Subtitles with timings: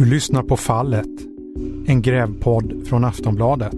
[0.00, 1.08] Du lyssnar på Fallet,
[1.86, 3.76] en grävpodd från Aftonbladet.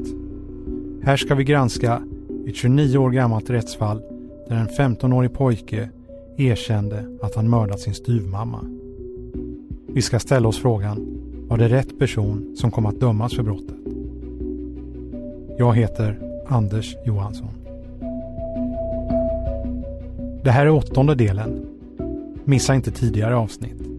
[1.03, 2.03] Här ska vi granska
[2.47, 4.03] ett 29 år gammalt rättsfall
[4.49, 5.91] där en 15-årig pojke
[6.37, 8.65] erkände att han mördat sin styvmamma.
[9.87, 11.07] Vi ska ställa oss frågan,
[11.49, 13.77] var det rätt person som kom att dömas för brottet?
[15.59, 17.51] Jag heter Anders Johansson.
[20.45, 21.67] Det här är åttonde delen.
[22.45, 23.92] Missa inte tidigare avsnitt.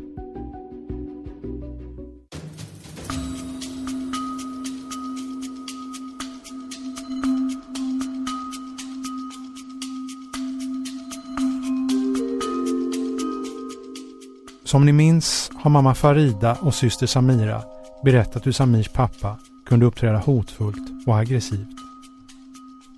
[14.73, 17.61] Som ni minns har mamma Farida och syster Samira
[18.03, 21.67] berättat hur Samirs pappa kunde uppträda hotfullt och aggressivt.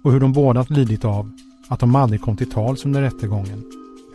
[0.03, 1.31] Och hur de båda lidit av
[1.67, 3.63] att de aldrig kom till tals under rättegången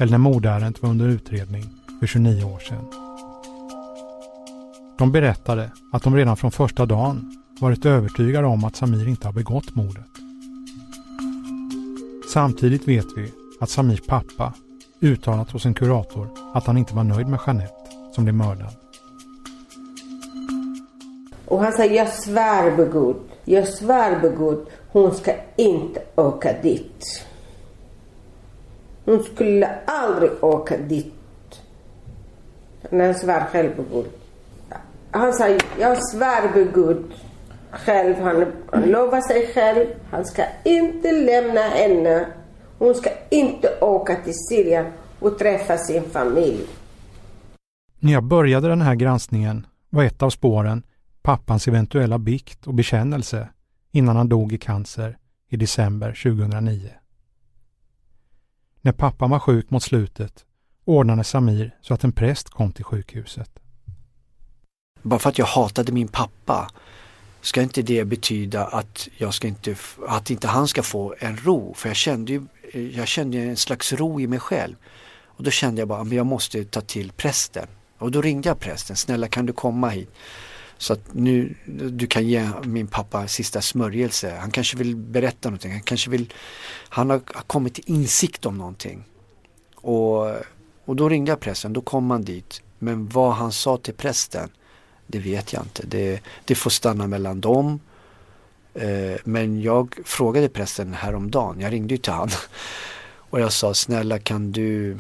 [0.01, 1.65] eller när mordärendet var under utredning
[2.01, 2.85] för 29 år sedan.
[4.99, 9.33] De berättade att de redan från första dagen varit övertygade om att Samir inte har
[9.33, 10.11] begått mordet.
[12.33, 14.55] Samtidigt vet vi att Samirs pappa
[15.01, 17.75] uttalat hos en kurator att han inte var nöjd med Jeanette
[18.13, 18.75] som blev mördad.
[21.47, 26.53] Och han sa, jag svär på Gud, jag svär på Gud, hon ska inte åka
[26.63, 27.27] dit.
[29.05, 31.15] Hon skulle aldrig åka dit.
[32.91, 34.07] Men han svär själv på Gud.
[35.11, 37.05] Han sa, jag svär på Gud
[37.71, 38.15] själv.
[38.21, 39.87] Han, han lovar sig själv.
[40.11, 42.27] Han ska inte lämna henne.
[42.81, 46.67] Hon ska inte åka till Syrien och träffa sin familj.
[47.99, 50.83] När jag började den här granskningen var ett av spåren
[51.23, 53.49] pappans eventuella bikt och bekännelse
[53.93, 56.91] innan han dog i cancer i december 2009.
[58.81, 60.45] När pappan var sjuk mot slutet
[60.85, 63.51] ordnade Samir så att en präst kom till sjukhuset.
[65.03, 66.71] Bara för att jag hatade min pappa
[67.41, 69.77] ska inte det betyda att, jag ska inte,
[70.09, 71.75] att inte han ska få en ro.
[71.75, 74.75] För jag kände ju jag kände en slags ro i mig själv.
[75.25, 77.67] Och då kände jag bara att jag måste ta till prästen.
[77.99, 80.11] Och då ringde jag prästen, snälla kan du komma hit?
[80.79, 84.37] Så att nu du kan ge min pappa sista smörjelse.
[84.41, 85.73] Han kanske vill berätta någonting.
[85.73, 86.33] Han kanske vill,
[86.89, 89.05] han har kommit till insikt om någonting.
[89.75, 90.27] Och,
[90.85, 92.63] och då ringde jag prästen, då kom han dit.
[92.79, 94.49] Men vad han sa till prästen,
[95.07, 95.87] det vet jag inte.
[95.87, 97.81] Det, det får stanna mellan dem.
[98.75, 102.29] Eh, men jag frågade prästen häromdagen, jag ringde ju till han.
[103.31, 104.99] Och jag sa, snälla kan du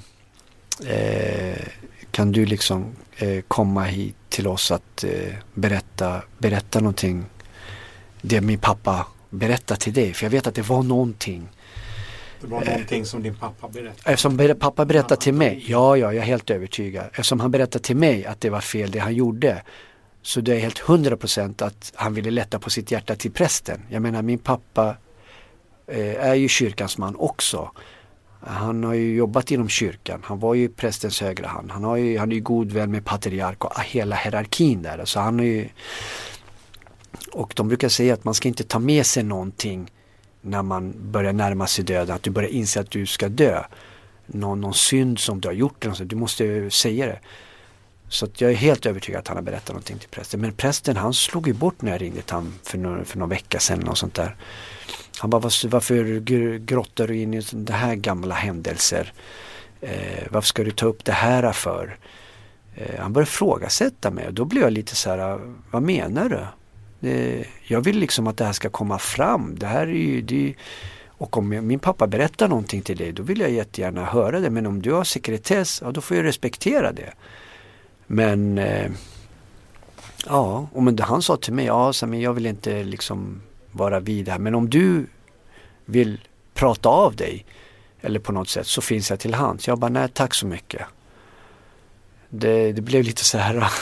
[0.87, 1.67] eh,
[2.11, 5.05] kan du liksom eh, komma hit till oss att
[5.55, 7.25] berätta, berätta någonting.
[8.23, 10.15] Det min pappa berättade till dig.
[10.15, 11.49] För jag vet att det var någonting.
[12.41, 14.13] Det var någonting som din pappa berättade?
[14.13, 15.65] Eftersom pappa berättade till mig.
[15.69, 17.05] Ja, ja, jag är helt övertygad.
[17.07, 19.63] Eftersom han berättade till mig att det var fel det han gjorde.
[20.23, 23.81] Så det är helt hundra procent att han ville lätta på sitt hjärta till prästen.
[23.89, 24.97] Jag menar min pappa
[25.87, 27.71] eh, är ju kyrkans man också.
[28.41, 30.21] Han har ju jobbat inom kyrkan.
[30.25, 31.71] Han var ju prästens högra hand.
[31.71, 35.05] Han, har ju, han är ju god vän med patriark och hela hierarkin där.
[35.05, 35.69] Så han är ju,
[37.33, 39.91] och de brukar säga att man ska inte ta med sig någonting
[40.41, 42.17] när man börjar närma sig döden.
[42.17, 43.65] Att du börjar inse att du ska dö.
[44.27, 45.85] Någon, någon synd som du har gjort.
[45.85, 47.19] Eller du måste säga det.
[48.11, 50.41] Så jag är helt övertygad att han har berättat någonting till prästen.
[50.41, 53.29] Men prästen han slog ju bort när jag ringde till honom för, någon, för någon
[53.29, 54.37] vecka sedan och sånt där.
[55.19, 56.19] Han bara, varför
[56.59, 59.13] grottar du in i det här gamla händelser?
[59.81, 61.97] Eh, varför ska du ta upp det här för?
[62.75, 66.29] Eh, han började frågasätta mig och då blev jag lite så här, ah, vad menar
[66.29, 66.47] du?
[67.09, 69.59] Eh, jag vill liksom att det här ska komma fram.
[69.59, 70.55] Det här är ju, det
[71.07, 74.51] och om min pappa berättar någonting till dig då vill jag jättegärna höra det.
[74.51, 77.13] Men om du har sekretess, ja då får jag respektera det.
[78.13, 78.91] Men eh,
[80.27, 84.29] ja, och men han sa till mig, ja men jag vill inte liksom vara vid
[84.29, 84.39] här.
[84.39, 85.07] Men om du
[85.85, 86.21] vill
[86.55, 87.47] prata av dig
[88.01, 89.69] eller på något sätt så finns jag till hands.
[89.69, 90.83] Jag bara, nej tack så mycket.
[92.29, 93.73] Det, det blev lite så här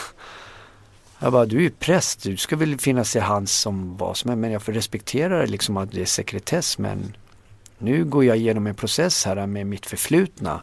[1.19, 4.31] Jag bara, du är ju präst, du ska väl finnas till hands som vad som
[4.31, 4.41] helst.
[4.41, 6.79] Men jag får respektera liksom att det är sekretess.
[6.79, 7.17] Men
[7.79, 10.63] nu går jag igenom en process här med mitt förflutna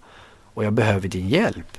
[0.54, 1.78] och jag behöver din hjälp.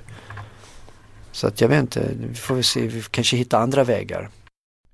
[1.37, 4.29] Så att jag vet inte, vi får väl se, vi kanske hittar andra vägar.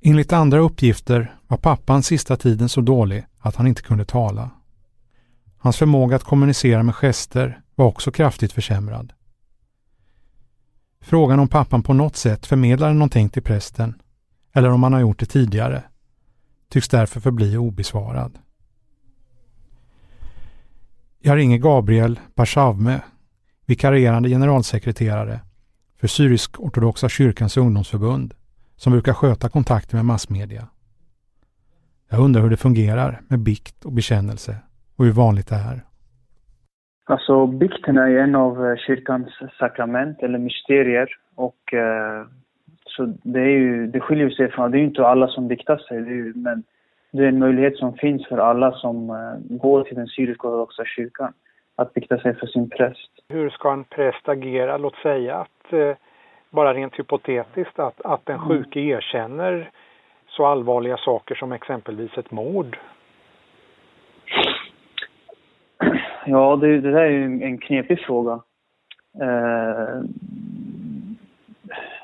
[0.01, 4.51] Enligt andra uppgifter var pappan sista tiden så dålig att han inte kunde tala.
[5.59, 9.13] Hans förmåga att kommunicera med gester var också kraftigt försämrad.
[11.01, 13.95] Frågan om pappan på något sätt förmedlade någonting till prästen,
[14.53, 15.83] eller om han har gjort det tidigare,
[16.69, 18.39] tycks därför förbli obesvarad.
[21.19, 23.01] Jag ringer Gabriel Barsavme,
[23.67, 25.41] vikarierande generalsekreterare
[26.03, 28.35] för Syrisk-ortodoxa kyrkans ungdomsförbund
[28.77, 30.63] som brukar sköta kontakten med massmedia.
[32.11, 34.53] Jag undrar hur det fungerar med bikt och bekännelse
[34.97, 35.79] och hur vanligt det är.
[37.05, 39.29] Alltså bikten är en av eh, kyrkans
[39.59, 42.27] sakrament eller mysterier och eh,
[42.87, 45.77] så det, är ju, det skiljer sig från, det är ju inte alla som biktar
[45.77, 46.63] sig, det ju, men
[47.13, 51.33] det är en möjlighet som finns för alla som eh, går till den syrisk-ortodoxa kyrkan
[51.77, 53.11] att bikta sig för sin präst.
[53.29, 54.77] Hur ska en präst agera?
[54.77, 55.97] Låt säga att, eh,
[56.51, 59.71] bara rent hypotetiskt, att, att den sjuke erkänner
[60.27, 62.79] så allvarliga saker som exempelvis ett mord.
[66.27, 68.41] Ja, det, det där är ju en knepig fråga.
[69.21, 70.03] Eh,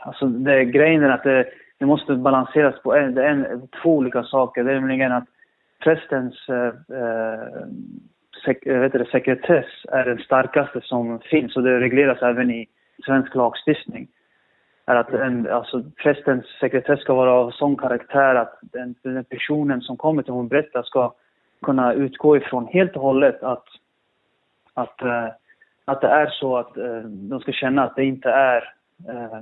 [0.01, 1.45] alltså det, grejen är att det,
[1.79, 4.65] det måste balanseras på en, en, två olika saker.
[4.65, 5.25] Det är nämligen att
[5.79, 7.67] prästens eh, eh
[8.45, 12.67] sek, eh, vet det, sekretess är den starkaste som finns och det regleras även i
[13.05, 14.09] svensk lagstiftning.
[14.87, 19.81] Är att en, alltså, prästens sekretess ska vara av sån karaktär att den, den personen
[19.81, 21.13] som kommer till hon berättar ska
[21.63, 23.65] kunna utgå ifrån helt och hållet att,
[24.75, 25.29] att, äh,
[25.85, 28.73] att det är så att äh, de ska känna att det inte är
[29.09, 29.41] äh,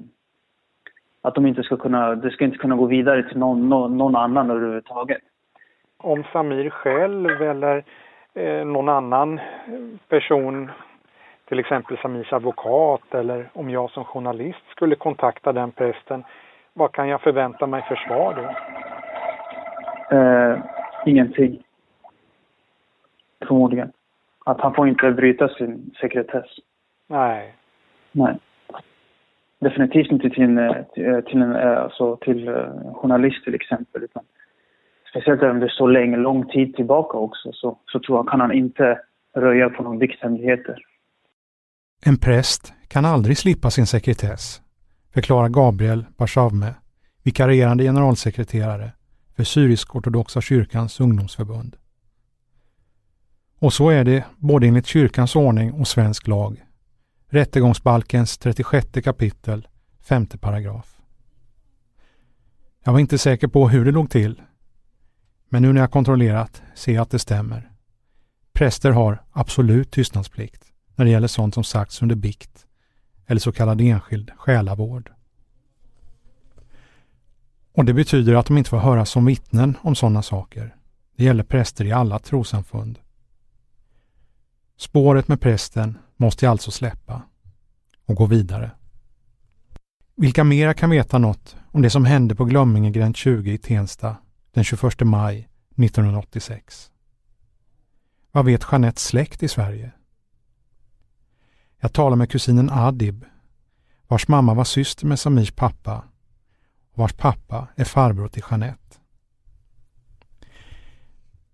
[1.27, 4.17] att de inte ska kunna, det ska inte kunna gå vidare till någon, någon, någon
[4.17, 5.23] annan överhuvudtaget.
[5.97, 7.85] Om Samir själv eller
[8.65, 9.41] någon annan
[10.09, 10.71] person,
[11.49, 16.25] till exempel Samirs advokat eller om jag som journalist skulle kontakta den prästen,
[16.73, 20.17] vad kan jag förvänta mig för svar då?
[20.17, 20.59] Eh,
[21.07, 21.63] ingenting.
[23.49, 23.93] Förmodligen.
[24.45, 26.47] Att han får inte bryta sin sekretess.
[27.09, 27.55] Nej.
[28.13, 28.39] Nej
[29.59, 34.03] definitivt inte till eh, till eh, alltså till eh, journalist till exempel.
[34.03, 34.23] Utan
[35.11, 38.53] speciellt om det står länge, lång tid tillbaka också så, så tror jag kan han
[38.53, 38.99] inte
[39.37, 40.79] röja på några vikthemligheter.
[42.07, 44.63] En präst kan aldrig slippa sin sekretess,
[45.15, 46.75] förklarar Gabriel Barsavme,
[47.25, 48.91] vikarierande generalsekreterare
[49.37, 51.77] för Syrisk-ortodoxa kyrkans ungdomsförbund.
[53.59, 56.63] Och så är det både enligt kyrkans ordning och svensk lag.
[57.29, 59.69] Rättegångsbalkens 36 kapitel,
[60.09, 60.97] femte paragraf.
[62.85, 64.43] Jag var inte säker på hur det låg till,
[65.49, 67.71] men nu när jag kontrollerat ser jag att det stämmer.
[68.53, 70.65] Präster har absolut tystnadsplikt
[70.95, 72.67] när det gäller sånt som sagts under bikt
[73.27, 75.13] eller så kallad enskild själavård.
[77.73, 80.75] Och det betyder att de inte får höras som vittnen om sådana saker.
[81.17, 82.99] Det gäller präster i alla trosamfund.
[84.79, 87.23] Spåret med prästen måste jag alltså släppa
[88.07, 88.71] och gå vidare.
[90.17, 94.17] Vilka mera kan veta något om det som hände på Glömmingegränd 20 i Tensta
[94.57, 96.91] den 21 maj 1986?
[98.33, 99.93] Vad vet Jeanettes släkt i Sverige?
[101.81, 103.25] Jag talar med kusinen Adib,
[104.09, 106.05] vars mamma var syster med Samirs pappa
[106.93, 108.97] och vars pappa är farbror till Jeanette.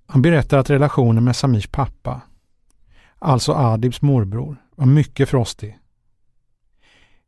[0.07, 2.21] Han berättar att relationen med Samirs pappa
[3.19, 5.79] alltså Adibs morbror, var mycket frostig.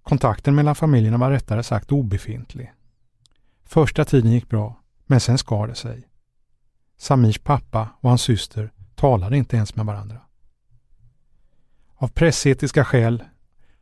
[0.03, 2.73] Kontakten mellan familjerna var rättare sagt obefintlig.
[3.65, 4.84] Första tiden gick bra,
[5.15, 6.09] men sen skar det sig.
[6.99, 10.17] Samirs pappa och hans syster talade inte ens med varandra.
[11.97, 13.25] Av pressetiska skäl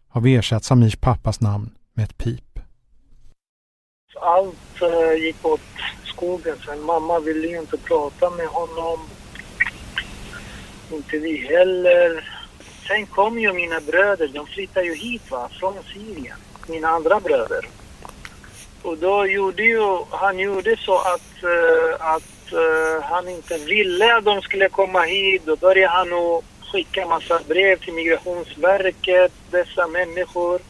[0.08, 2.58] har vi ersatt Samirs pappas namn med ett pip.
[4.20, 5.60] Allt eh, gick åt
[6.04, 6.82] skogen sen.
[6.82, 9.00] Mamma ville ju inte prata med honom
[10.90, 12.28] inte vi heller.
[12.88, 16.38] Sen kom ju mina bröder, de flyttade ju hit va, från Syrien.
[16.68, 17.68] Mina andra bröder.
[18.82, 24.24] Och då gjorde ju, han gjorde så att, uh, att uh, han inte ville att
[24.24, 25.42] de skulle komma hit.
[25.44, 30.60] Då började han att skicka massa brev till Migrationsverket, dessa människor.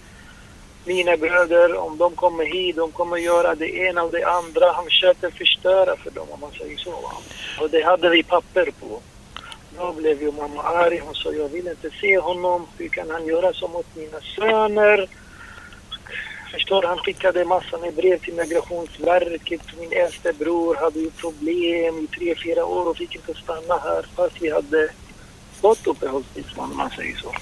[0.84, 4.72] Mina bröder, om de kommer hit, de kommer göra det ena och det andra.
[4.72, 6.90] Han försökte förstöra för dem om man säger så.
[6.90, 7.12] Va?
[7.60, 9.00] Och det hade vi papper på.
[9.78, 10.98] Då blev ju mamma arg.
[11.04, 12.66] Hon sa jag vill inte se honom.
[12.78, 15.08] Hur kan han göra så mot mina söner?
[16.52, 19.60] Förstår Han skickade massor med brev till Migrationsverket.
[19.80, 24.06] Min äldste bror hade ju problem i tre, fyra år och fick inte stanna här
[24.16, 24.88] fast vi hade
[25.60, 27.32] fått uppehållstillstånd om man säger så.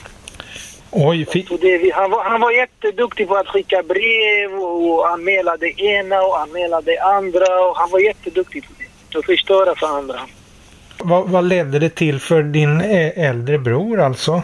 [0.91, 5.81] Oj, så det, han, var, han var jätteduktig på att skicka brev och anmäla det
[5.81, 7.69] ena och anmäla det andra.
[7.69, 9.19] Och han var jätteduktig på det.
[9.19, 10.21] Att förstöra för andra.
[10.99, 12.81] Vad, vad ledde det till för din
[13.17, 14.43] äldre bror alltså?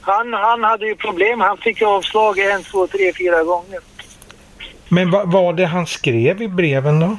[0.00, 1.40] Han, han hade ju problem.
[1.40, 3.80] Han fick avslag en, två, tre, fyra gånger.
[4.94, 7.16] Men vad var det han skrev i breven då?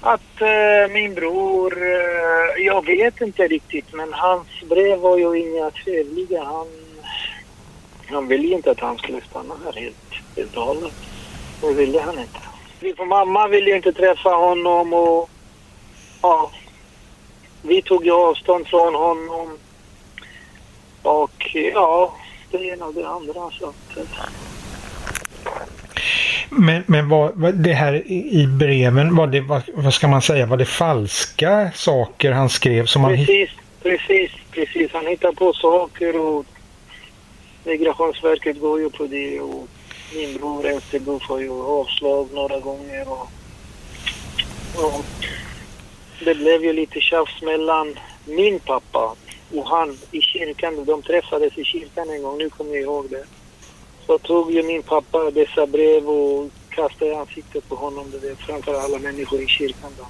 [0.00, 5.70] Att eh, min bror, eh, jag vet inte riktigt men hans brev var ju inga
[5.70, 6.44] trevliga.
[6.44, 6.66] Han,
[8.06, 10.94] han ville inte att han skulle stanna här helt, helt och hållet.
[11.60, 12.40] Det ville han inte.
[12.80, 15.30] Min mamma ville ju inte träffa honom och
[16.22, 16.50] ja,
[17.62, 19.58] vi tog ju avstånd från honom.
[21.02, 22.14] Och ja,
[22.50, 23.50] det ena och det andra.
[23.50, 24.04] Så att, eh,
[26.50, 30.46] men, men vad, vad, det här i breven, var det, vad, vad ska man säga,
[30.46, 33.50] var det falska saker han skrev som Precis, precis,
[33.82, 34.92] precis, precis.
[34.92, 36.46] Han hittar på saker och
[37.64, 39.68] Migrationsverket går ju på det och
[40.14, 43.30] min bror Österbo får ju avslag några gånger och,
[44.74, 45.04] och
[46.24, 49.16] det blev ju lite tjafs mellan min pappa
[49.54, 50.84] och han i kyrkan.
[50.84, 53.24] De träffades i kyrkan en gång, nu kommer jag ihåg det.
[54.06, 58.38] Så tog ju min pappa dessa brev och kastade i ansiktet på honom, det vet,
[58.38, 59.90] framför alla människor i kyrkan.
[59.98, 60.04] Då.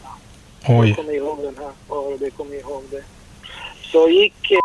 [0.67, 0.95] Jag Oj.
[0.95, 1.73] kommer ihåg den här.
[1.89, 3.05] Ja, det kommer jag ihåg det.
[3.83, 4.59] Så gick eh,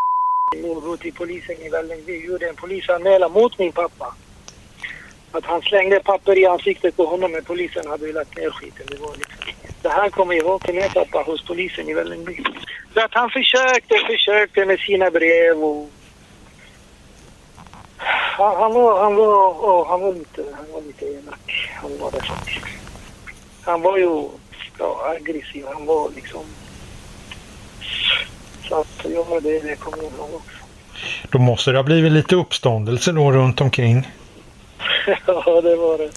[0.62, 4.14] min bror till polisen i Vällingby gjorde en polisanmälan mot min pappa.
[5.32, 8.86] Att han slängde papper i ansiktet på honom men polisen hade ju lagt ner skiten.
[8.90, 9.34] Det, var liksom.
[9.82, 12.42] det här kommer jag ihåg till min pappa hos polisen i Vällingby.
[12.94, 15.90] Så att han försökte, försökte med sina brev och...
[18.38, 21.70] Han, han var, han var, åh, han var lite, han var lite elak.
[21.74, 22.66] Han var det faktiskt.
[23.62, 24.28] Han var ju
[24.78, 25.64] ja, aggressiv.
[25.74, 26.44] Han var liksom...
[28.68, 30.64] Så att, ja, det, det kommer jag ihåg också.
[31.30, 34.08] Då måste det ha blivit lite uppståndelse då runt omkring.
[35.26, 36.10] ja, det var det.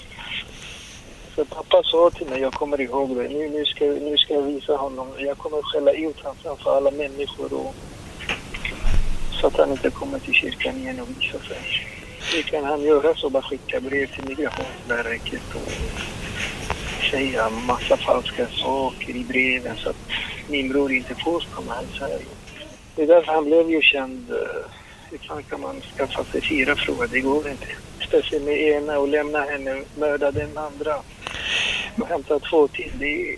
[1.34, 4.42] Så pappa sa till mig, jag kommer ihåg det, nu, nu, ska, nu ska jag
[4.42, 5.08] visa honom.
[5.18, 7.74] Jag kommer skälla ut honom framför alla människor och,
[9.40, 11.58] så att han inte kommer till kyrkan igen och visa sig.
[12.30, 15.72] Det kan han göra så, bara skicka brev till Migrationsverket och
[17.10, 19.96] säga massa falska saker i breven så att
[20.48, 22.34] min bror inte får komma här Sverige.
[22.94, 24.30] Det är därför han blev ju känd.
[24.30, 24.36] Eh,
[25.10, 27.06] hur fan kan man skaffa sig fyra fruar?
[27.06, 27.66] Det går inte.
[28.08, 30.96] Speciellt med ena och lämna henne, mörda den andra
[32.00, 32.92] och hämta två till.
[32.98, 33.36] Det,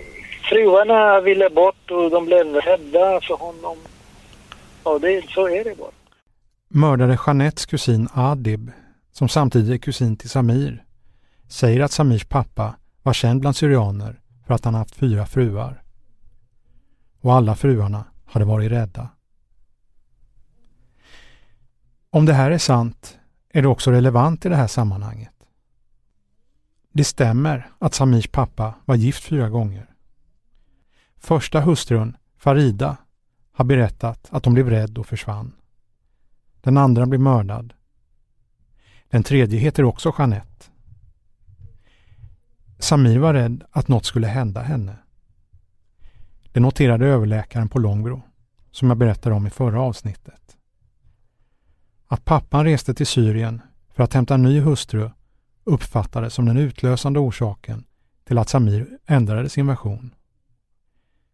[0.49, 3.79] fruarna ville bort och de blev rädda för honom.
[4.85, 5.91] Ja, det, så är det bara.
[6.77, 8.71] Mördade Jeanettes kusin Adib,
[9.13, 10.85] som samtidigt är kusin till Samir,
[11.49, 15.83] säger att Samirs pappa var känd bland syrianer för att han haft fyra fruar.
[17.21, 19.09] Och alla fruarna hade varit rädda.
[22.11, 25.35] Om det här är sant är det också relevant i det här sammanhanget.
[26.93, 29.95] Det stämmer att Samirs pappa var gift fyra gånger.
[31.17, 32.97] Första hustrun, Farida,
[33.53, 35.53] har berättat att hon blev rädd och försvann.
[36.65, 37.75] Den andra blir mördad.
[39.09, 40.67] Den tredje heter också Jeanette.
[42.79, 44.97] Samir var rädd att något skulle hända henne.
[46.53, 48.23] Det noterade överläkaren på Långbro,
[48.71, 50.57] som jag berättade om i förra avsnittet.
[52.07, 55.11] Att pappan reste till Syrien för att hämta en ny hustru
[55.65, 57.85] uppfattades som den utlösande orsaken
[58.25, 60.15] till att Samir ändrade sin version.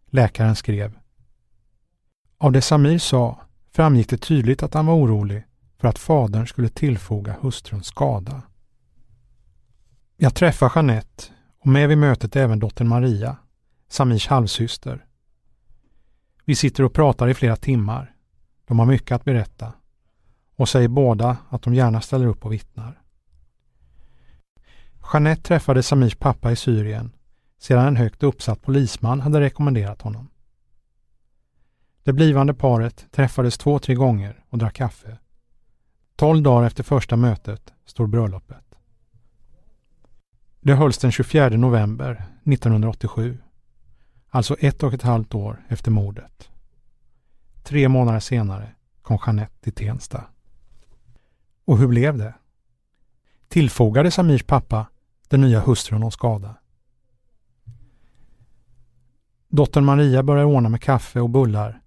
[0.07, 0.99] Läkaren skrev
[2.39, 5.45] Av det Samir sa framgick det tydligt att han var orolig
[5.79, 8.43] för att fadern skulle tillfoga hustrun skada.
[10.17, 11.25] Jag träffar Jeanette
[11.61, 13.37] och med vid mötet även dottern Maria,
[13.89, 15.05] Samirs halvsyster.
[16.45, 18.15] Vi sitter och pratar i flera timmar.
[18.65, 19.73] De har mycket att berätta
[20.57, 23.03] och säger båda att de gärna ställer upp och vittnar.
[25.12, 27.12] Jeanette träffade Samirs pappa i Syrien
[27.59, 30.29] sedan en högt uppsatt polisman hade rekommenderat honom.
[32.02, 35.19] Det blivande paret träffades två, tre gånger och drack kaffe.
[36.16, 38.64] Tolv dagar efter första mötet står bröllopet.
[40.61, 43.38] Det hölls den 24 november 1987.
[44.28, 46.50] Alltså ett och ett halvt år efter mordet.
[47.62, 50.25] Tre månader senare kom Jeanette till Tensta.
[51.64, 52.35] Och hur blev det?
[53.49, 54.87] Tillfogade Samirs pappa
[55.28, 56.54] den nya hustrun någon skada?
[59.49, 61.80] Dottern Maria börjar ordna med kaffe och bullar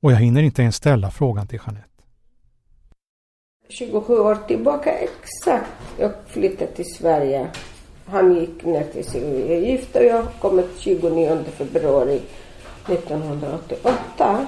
[0.00, 1.88] och jag hinner inte ens ställa frågan till Jeanette.
[3.68, 5.70] 27 år tillbaka exakt.
[5.98, 7.48] Jag flyttade till Sverige.
[8.06, 12.20] Han gick ner till sin Jag är gift och jag kom 29 februari
[12.88, 14.46] 1988.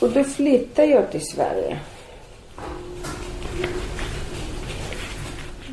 [0.00, 1.80] Och då flyttade jag till Sverige.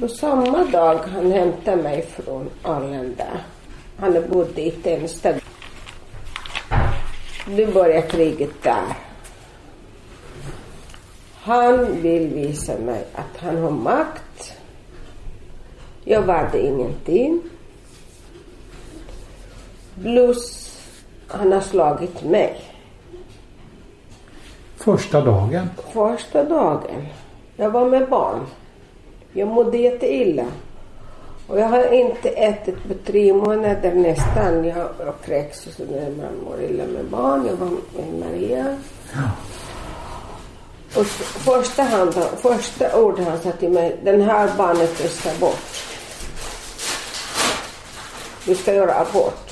[0.01, 3.27] Och samma dag han hämtade mig från Arlanda.
[3.97, 5.33] Han bodde i Tensta.
[7.47, 8.97] Nu börjar kriget där.
[11.33, 14.53] Han vill visa mig att han har makt.
[16.03, 17.41] Jag varde ingenting.
[20.01, 20.71] Plus,
[21.27, 22.61] han har slagit mig.
[24.77, 25.69] Första dagen.
[25.93, 27.05] Första dagen.
[27.55, 28.45] Jag var med barn.
[29.33, 30.45] Jag mådde jätteilla.
[31.49, 34.65] Och jag har inte ätit på tre månader nästan.
[34.65, 37.45] Jag, kräks och så när man mår illa med barn.
[37.47, 38.77] Jag var med Maria.
[39.13, 39.19] Ja.
[40.99, 45.85] Och första, hand, första ordet han sa till mig, den här barnet ska bort.
[48.45, 49.51] Du ska göra abort.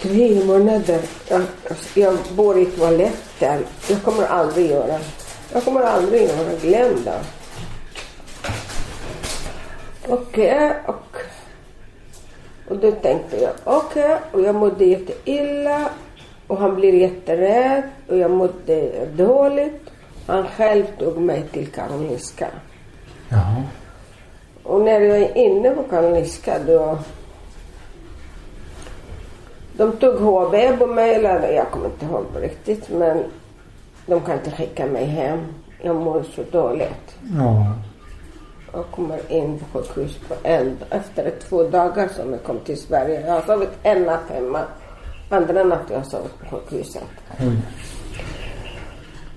[0.00, 1.00] Tre månader.
[1.28, 1.42] Jag,
[1.94, 3.64] jag bor i toaletten.
[3.88, 4.98] Jag kommer aldrig göra.
[5.52, 6.50] Jag kommer aldrig göra.
[6.62, 7.39] Glöm det.
[10.10, 11.16] Okej, okay, och,
[12.68, 15.90] och då tänkte jag okej, okay, och jag mådde jätteilla
[16.46, 19.90] och han blev jätterädd och jag mådde dåligt.
[20.26, 22.48] Han själv tog mig till Karolinska.
[23.28, 23.62] Jaha.
[24.62, 26.98] Och när jag är inne på Karolinska då
[29.72, 33.24] de tog HB på mig, eller jag kommer inte ihåg riktigt men
[34.06, 35.38] de kan inte skicka mig hem.
[35.82, 37.18] Jag mår så dåligt.
[37.38, 37.74] Ja.
[38.72, 43.26] Jag kommer in på sjukhus på en, efter två dagar som jag kom till Sverige.
[43.26, 44.60] Jag har sovit en natt hemma.
[45.30, 47.02] Andra natten jag sovit på sjukhuset.
[47.40, 47.56] Oj.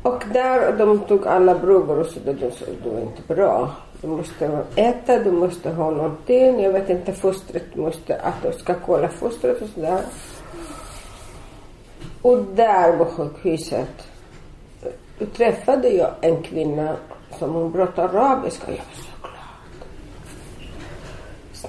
[0.04, 3.72] Och där de tog alla prover och så de sa det är inte bra.
[4.02, 6.63] Du måste äta, du måste ha någonting.
[6.63, 10.02] Jag vet inte, fostret måste, att du ska kolla fostret och sådär.
[12.22, 14.08] Och där på sjukhuset
[15.20, 16.96] då träffade jag en kvinna
[17.40, 18.72] som hon pratade arabiska.
[18.72, 19.12] Jag var.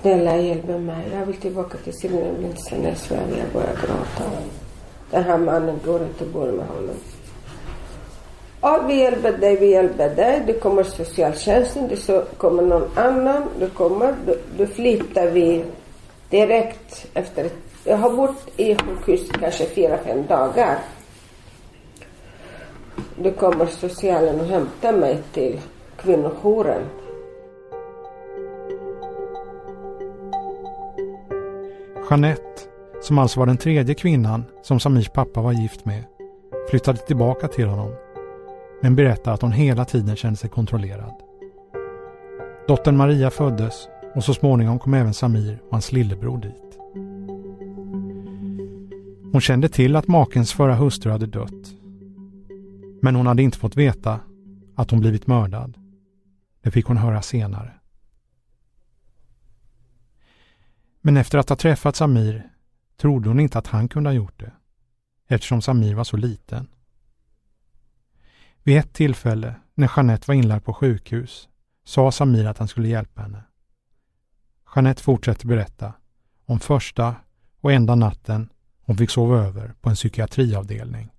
[0.01, 1.09] Snälla hjälp mig.
[1.13, 2.57] Jag vill tillbaka till Syrien.
[2.73, 3.45] Jag i Sverige.
[3.53, 4.31] Börjar gråta.
[5.11, 6.97] Den här mannen går inte bo med honom.
[8.61, 10.43] Ja, vi hjälper dig, vi hjälper dig.
[10.47, 13.43] Du kommer socialtjänsten, det kommer någon annan.
[13.59, 15.65] Du kommer, då, då flyttar vi
[16.31, 17.51] direkt efter
[17.87, 20.79] jag har bott i sjukhus kanske fyra, fem dagar.
[23.17, 25.61] Då kommer socialen och hämtar mig till
[25.97, 26.83] kvinnojouren.
[32.11, 32.63] Jeanette,
[33.03, 36.05] som alltså var den tredje kvinnan som Samirs pappa var gift med,
[36.71, 37.91] flyttade tillbaka till honom
[38.83, 41.15] men berättar att hon hela tiden kände sig kontrollerad.
[42.69, 46.79] Dottern Maria föddes och så småningom kom även Samir och hans lillebror dit.
[49.33, 51.75] Hon kände till att makens förra hustru hade dött.
[53.03, 54.21] Men hon hade inte fått veta
[54.77, 55.77] att hon blivit mördad.
[56.63, 57.73] Det fick hon höra senare.
[61.07, 62.51] Men efter att ha träffat Samir
[62.97, 64.53] trodde hon inte att han kunde ha gjort det,
[65.29, 66.69] eftersom Samir var så liten.
[68.63, 71.49] Vid ett tillfälle, när Jeanette var inlagd på sjukhus,
[71.85, 73.43] sa Samir att han skulle hjälpa henne.
[74.75, 75.93] Jeanette fortsätter berätta
[76.45, 77.15] om första
[77.61, 78.49] och enda natten
[78.83, 81.13] hon fick sova över på en psykiatriavdelning.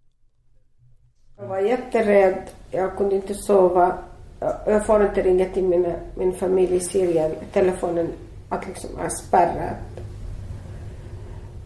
[1.38, 2.50] Jag var jätterädd.
[2.72, 3.98] Jag kunde inte sova.
[4.66, 7.32] Jag får inte ringa till mina, min familj i Syrien.
[7.54, 8.12] Telefonen
[8.50, 9.78] att liksom är spärrat.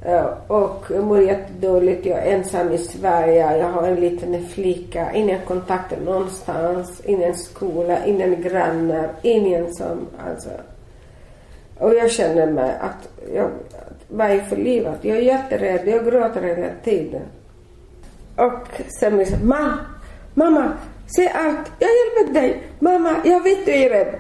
[0.06, 2.06] Eh, och jag mår jättedåligt.
[2.06, 3.58] Jag är ensam i Sverige.
[3.58, 5.14] Jag har en liten flicka.
[5.14, 7.02] Ingen kontakt någonstans.
[7.06, 8.06] Ingen skola.
[8.06, 9.10] Ingen grannar.
[9.22, 10.50] Ingen som alltså.
[11.80, 13.50] Och jag känner mig att jag,
[14.08, 14.98] vad är för livet?
[15.02, 17.22] Jag är jätterädd, jag gråter hela tiden.
[18.36, 19.78] Och sen liksom, mamma,
[20.34, 20.72] mamma,
[21.08, 22.64] se allt, jag hjälper dig.
[22.80, 24.16] Mamma, jag vet du är rädd.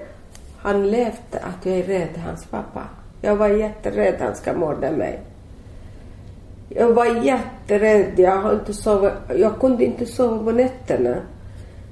[0.62, 2.84] Han levde att jag är rädd, hans pappa.
[3.22, 5.19] Jag var jätterädd han ska mörda mig.
[6.69, 8.19] Jag var jätterädd.
[8.19, 11.15] Jag, har inte sovit, jag kunde inte sova på nätterna.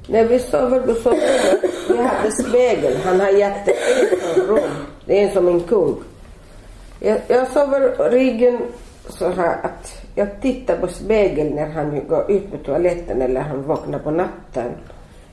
[0.07, 1.93] När vi sover, då sover vi.
[1.93, 2.97] Vi hade spegel.
[3.05, 4.69] Han har jättefint rum.
[5.05, 5.95] Det är som en kung.
[6.99, 8.59] Jag, jag sover ryggen
[9.09, 13.63] så här att jag tittar på spegeln när han går ut på toaletten eller han
[13.63, 14.71] vaknar på natten.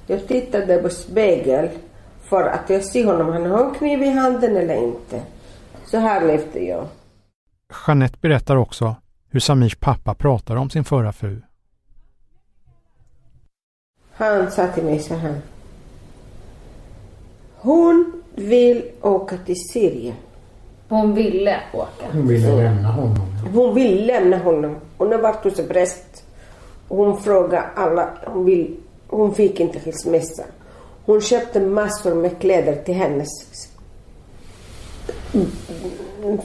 [0.07, 1.68] Jag tittade på spegeln
[2.24, 3.32] för att jag ser honom.
[3.32, 5.22] Han har en kniv i handen eller inte.
[5.87, 6.87] Så här levde jag.
[7.87, 8.96] Jeanette berättar också
[9.30, 11.42] hur Samirs pappa pratar om sin förra fru.
[14.12, 15.40] Han sa till mig så här.
[17.56, 20.16] Hon vill åka till Syrien.
[20.88, 22.06] Hon ville åka.
[22.12, 23.26] Hon ville lämna honom.
[23.54, 24.76] Hon vill lämna honom.
[24.98, 26.24] Hon har varit hos en präst.
[26.88, 28.08] Hon frågade alla.
[28.26, 30.44] Hon, vill, hon fick inte skilsmässa.
[31.07, 33.29] Hon köpte massor med kläder till hennes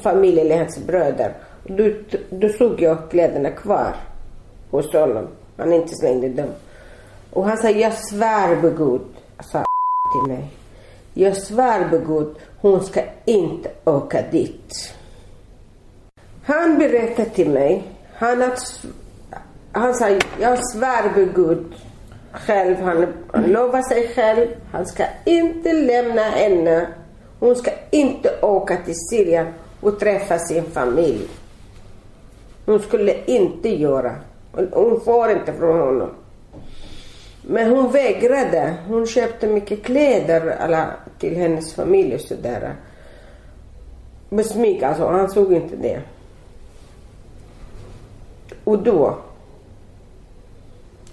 [0.03, 1.33] familj eller hennes bröder.
[1.63, 1.91] Då,
[2.29, 3.95] då såg jag kläderna kvar
[4.71, 5.27] hos honom.
[5.57, 6.49] Han inte slängde dem.
[7.31, 9.01] Och han sa, jag svär på Gud,
[9.51, 9.65] sa
[10.13, 10.47] till mig.
[11.13, 14.93] Jag svär på Gud, hon ska inte åka dit.
[16.43, 18.85] Han berättade till mig, han, att,
[19.71, 21.73] han sa, jag svär på Gud,
[22.33, 22.75] själv.
[22.81, 24.47] Han, han lovar sig själv.
[24.71, 26.87] Han ska inte lämna henne.
[27.39, 29.47] Hon ska inte åka till Syrien
[29.81, 31.27] och träffa sin familj.
[32.65, 34.15] Hon skulle inte göra.
[34.71, 36.09] Hon får inte från honom.
[37.41, 38.75] Men hon vägrade.
[38.87, 42.75] Hon köpte mycket kläder alla, till hennes familj och sådär.
[44.29, 45.07] Med smyg alltså.
[45.07, 46.01] Han såg inte det.
[48.63, 49.17] Och då.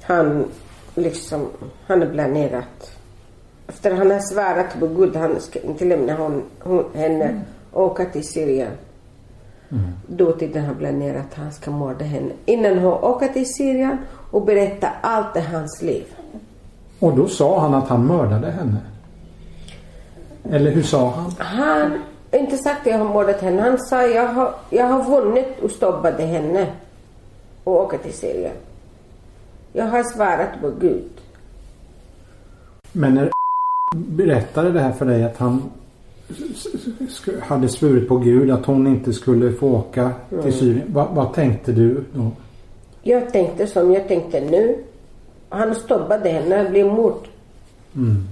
[0.03, 0.45] Han
[0.97, 1.47] liksom,
[1.87, 2.93] han är planerat.
[3.69, 7.41] Efter han har svarat på Gud, han ska inte lämna hon, hon, henne, mm.
[7.73, 8.73] åka till Syrien.
[9.71, 9.85] Mm.
[10.07, 12.33] Dåtiden har planerat att han ska mörda henne.
[12.45, 13.99] Innan hon åker till Syrien
[14.31, 16.05] och berätta allt i hans liv.
[16.99, 18.79] Och då sa han att han mördade henne?
[20.51, 21.33] Eller hur sa han?
[21.39, 21.99] Han
[22.33, 23.63] inte sagt att jag har mördat henne.
[23.63, 26.67] Han sa jag har, jag har vunnit och stoppade henne
[27.65, 28.53] och åka till Syrien.
[29.77, 31.11] Jag har svarat på Gud.
[32.93, 33.31] Men när
[33.97, 35.63] berättade det här för dig att han
[37.41, 40.53] hade svurit på Gud att hon inte skulle få åka till mm.
[40.53, 40.93] Syrien.
[40.93, 42.31] Va, vad tänkte du då?
[43.03, 44.79] Jag tänkte som jag tänkte nu.
[45.49, 46.63] Han stoppade henne.
[46.63, 47.29] Det blev mord.
[47.97, 48.25] Mm.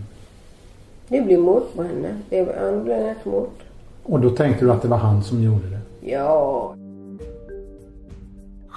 [1.09, 2.16] Det blev mord på henne.
[2.28, 2.44] Det
[2.85, 3.50] blev ett mord.
[4.02, 6.11] Och då tänkte du att det var han som gjorde det?
[6.11, 6.74] Ja.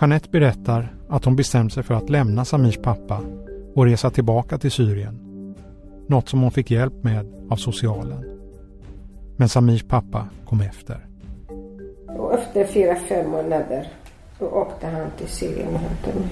[0.01, 3.21] Jeanette berättar att hon bestämt sig för att lämna Samirs pappa
[3.75, 5.23] och resa tillbaka till Syrien.
[6.07, 8.39] Något som hon fick hjälp med av socialen.
[9.37, 11.05] Men Samirs pappa kom efter.
[12.07, 13.87] Och efter fyra, fem månader
[14.39, 16.29] då åkte han till Syrien och hämtade mig.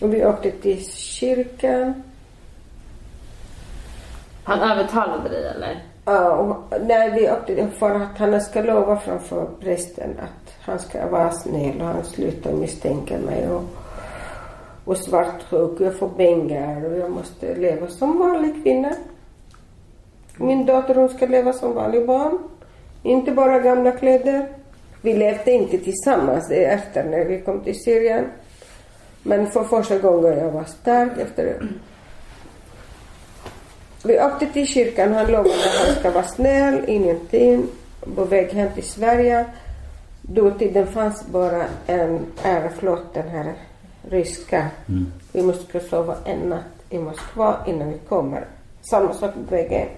[0.00, 2.02] Och vi åkte till kyrkan.
[4.44, 5.82] Han övertalade dig eller?
[6.04, 11.32] Ja, när vi åkte för att han ska lova framför prästen att han ska vara
[11.32, 13.62] snäll och han slutar misstänka mig och,
[14.84, 15.80] och svartsjuk.
[15.80, 18.92] Jag får pengar och jag måste leva som vanlig kvinna.
[20.36, 22.38] Min dotter hon ska leva som vanlig barn.
[23.02, 24.48] Inte bara gamla kläder.
[25.00, 28.24] Vi levde inte tillsammans efter när vi kom till Syrien.
[29.22, 31.66] Men för första gången jag var stark efter det.
[34.04, 35.12] Vi åkte till kyrkan.
[35.12, 37.66] Han lovade att han ska vara snäll, ingenting.
[38.16, 39.46] På väg hem till Sverige.
[40.22, 43.52] Dåtiden fanns bara en Aeroflot, den här
[44.08, 44.66] ryska.
[44.88, 45.06] Mm.
[45.32, 48.44] Vi måste sova en natt i Moskva innan vi kommer.
[48.82, 49.88] Samma sak på vägen.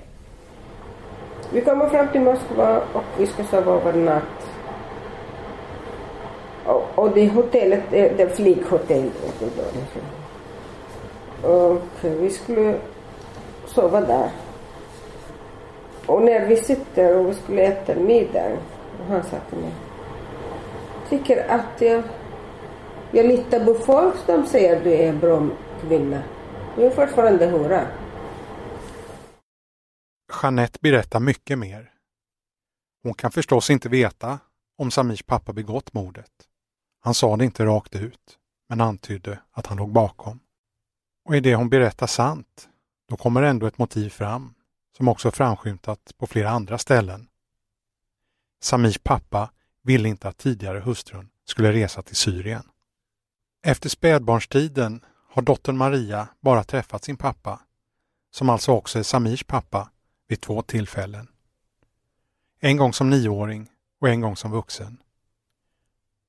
[1.52, 4.22] Vi kommer fram till Moskva och vi ska sova över natt.
[6.66, 9.10] Och, och det hotellet, det är flyghotell.
[11.42, 12.74] Och vi skulle
[13.66, 14.30] sova där.
[16.06, 18.52] Och när vi sitter och vi skulle äta middag
[19.00, 19.72] och han sa till mig.
[21.08, 22.02] Tycker att jag,
[23.12, 25.48] jag litar på folk som säger att du är en bra
[25.80, 26.22] kvinna.
[26.76, 27.86] Du är fortfarande hora.
[30.42, 31.90] Jeanette berättar mycket mer.
[33.02, 34.38] Hon kan förstås inte veta
[34.78, 36.30] om Samirs pappa begått mordet.
[37.00, 38.38] Han sa det inte rakt ut,
[38.68, 40.40] men antydde att han låg bakom.
[41.24, 42.68] Och är det hon berättar sant
[43.08, 44.54] då kommer ändå ett motiv fram
[44.96, 47.28] som också framskymtat på flera andra ställen.
[48.62, 49.50] Samirs pappa
[49.84, 52.68] ville inte att tidigare hustrun skulle resa till Syrien.
[53.62, 57.60] Efter spädbarnstiden har dottern Maria bara träffat sin pappa,
[58.30, 59.90] som alltså också är Samirs pappa,
[60.28, 61.28] vid två tillfällen.
[62.60, 63.70] En gång som nioåring
[64.00, 65.02] och en gång som vuxen.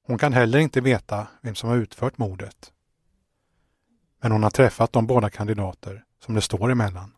[0.07, 2.71] Hon kan heller inte veta vem som har utfört mordet.
[4.21, 7.15] Men hon har träffat de båda kandidater som det står emellan.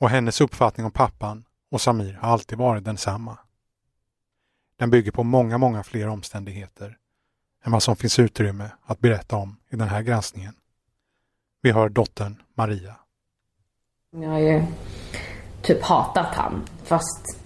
[0.00, 3.38] Och hennes uppfattning om pappan och Samir har alltid varit densamma.
[4.84, 6.96] Den bygger på många, många fler omständigheter
[7.64, 10.54] än vad som finns utrymme att berätta om i den här granskningen.
[11.62, 12.96] Vi hör dottern Maria.
[14.10, 14.62] Jag har ju
[15.62, 17.38] typ hatat han, fast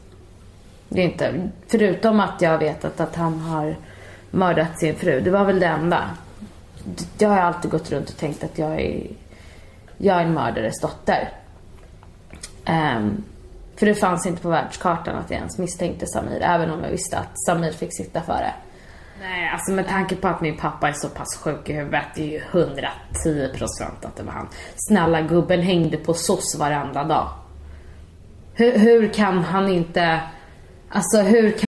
[0.89, 3.77] det är inte, förutom att jag vetat att han har
[4.31, 6.17] mördat sin fru, det var väl det enda.
[7.19, 9.11] Jag har alltid gått runt och tänkt att jag är
[9.99, 11.33] jag är en mördares dotter.
[12.67, 13.25] Um,
[13.79, 17.19] för det fanns inte på världskartan att jag ens misstänkte Samir, även om jag visste
[17.19, 18.53] att Samir fick sitta före.
[19.21, 22.23] Nej, alltså med tanke på att min pappa är så pass sjuk i huvudet, det
[22.23, 24.49] är ju 110% att det var han.
[24.77, 27.29] Snälla gubben hängde på SOS varenda dag.
[28.55, 30.21] Hur, hur kan han inte,
[30.89, 31.68] alltså hur kan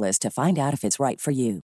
[0.00, 1.60] to find out if it's right for you.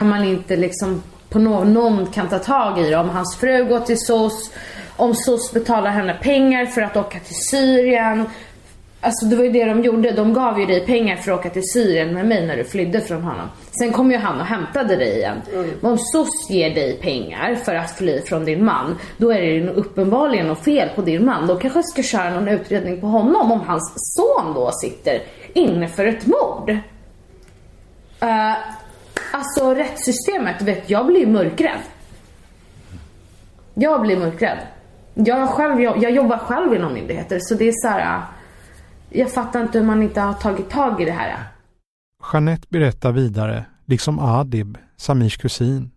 [0.00, 2.96] Om man inte liksom på någon, någon kan ta tag i det.
[2.96, 4.50] Om hans fru går till SOS,
[4.96, 8.24] om SOS betalar henne pengar för att åka till Syrien.
[9.00, 10.10] Alltså det var ju det de gjorde.
[10.10, 13.00] De gav ju dig pengar för att åka till Syrien med mig när du flydde
[13.00, 13.48] från honom.
[13.78, 15.42] Sen kom ju han och hämtade dig igen.
[15.52, 15.70] Mm.
[15.80, 19.46] Men om SOS ger dig pengar för att fly från din man, då är det
[19.46, 21.46] ju uppenbarligen något fel på din man.
[21.46, 25.22] Då kanske jag ska köra någon utredning på honom om hans son då sitter
[25.56, 26.70] inför för ett mord.
[28.22, 28.56] Uh,
[29.32, 31.80] alltså rättssystemet, vet jag blir mörkrädd.
[33.74, 34.58] Jag blir mörkrädd.
[35.14, 38.16] Jag, själv, jag, jag jobbar själv inom myndigheter så det är så här.
[38.16, 38.22] Eh,
[39.10, 41.44] jag fattar inte hur man inte har tagit tag i det här.
[42.32, 45.90] Jeanette berättar vidare, liksom Adib, Samirs kusin,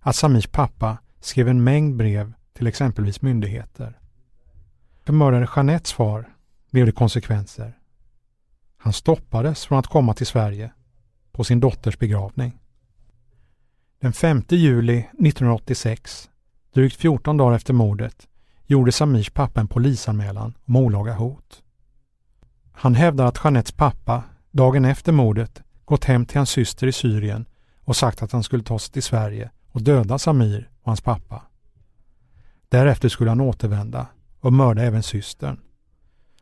[0.00, 3.98] att Samirs pappa skrev en mängd brev till exempelvis myndigheter.
[5.04, 6.28] För mördare Jeanettes far
[6.70, 7.72] blev det konsekvenser.
[8.86, 10.72] Han stoppades från att komma till Sverige
[11.32, 12.58] på sin dotters begravning.
[14.00, 16.30] Den 5 juli 1986,
[16.74, 18.28] drygt 14 dagar efter mordet,
[18.66, 21.62] gjorde Samirs pappa en polisanmälan om olaga hot.
[22.72, 27.46] Han hävdar att Jeanettes pappa dagen efter mordet gått hem till hans syster i Syrien
[27.84, 31.42] och sagt att han skulle ta sig till Sverige och döda Samir och hans pappa.
[32.68, 34.06] Därefter skulle han återvända
[34.40, 35.60] och mörda även systern,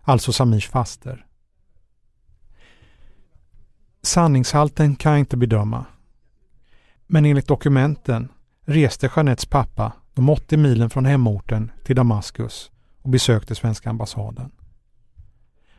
[0.03, 1.27] alltså Samirs faster.
[4.05, 5.85] Sanningshalten kan jag inte bedöma.
[7.07, 8.29] Men enligt dokumenten
[8.65, 12.71] reste Jeanettes pappa de 80 milen från hemorten till Damaskus
[13.03, 14.51] och besökte svenska ambassaden.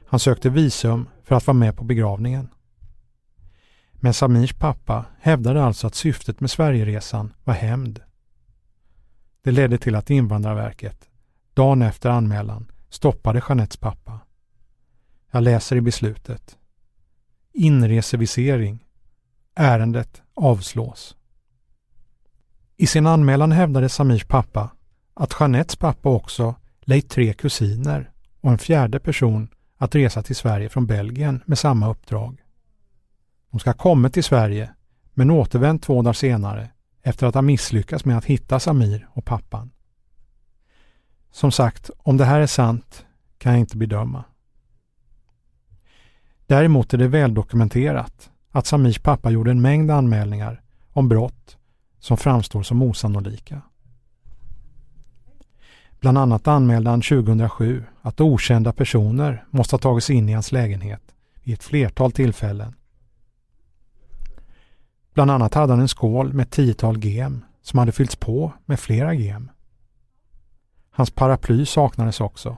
[0.05, 2.49] Han sökte visum för att vara med på begravningen.
[3.93, 7.99] Men Samirs pappa hävdade alltså att syftet med Sverigeresan var hämnd.
[9.41, 11.09] Det ledde till att Invandrarverket,
[11.53, 14.19] dagen efter anmälan, stoppade Jeanettes pappa.
[15.31, 16.57] Jag läser i beslutet.
[17.55, 18.85] Inresevisering.
[19.55, 21.15] Ärendet avslås.
[22.77, 24.69] I sin anmälan hävdade Samirs pappa
[25.13, 30.69] att Jeanettes pappa också lejt tre kusiner och en fjärde person att resa till Sverige
[30.69, 32.41] från Belgien med samma uppdrag.
[33.51, 34.69] De ska ha kommit till Sverige
[35.13, 36.69] men återvänt två dagar senare
[37.01, 39.71] efter att ha misslyckats med att hitta Samir och pappan.
[41.31, 43.05] Som sagt, om det här är sant
[43.37, 44.23] kan jag inte bedöma.
[46.47, 51.57] Däremot är det väldokumenterat att Samirs pappa gjorde en mängd anmälningar om brott
[51.99, 53.61] som framstår som osannolika.
[55.99, 60.51] Bland annat anmälde han 2007 att okända personer måste ha tagit sig in i hans
[60.51, 62.75] lägenhet vid ett flertal tillfällen.
[65.13, 68.79] Bland annat hade han en skål med ett tiotal gem som hade fyllts på med
[68.79, 69.51] flera gem.
[70.89, 72.57] Hans paraply saknades också.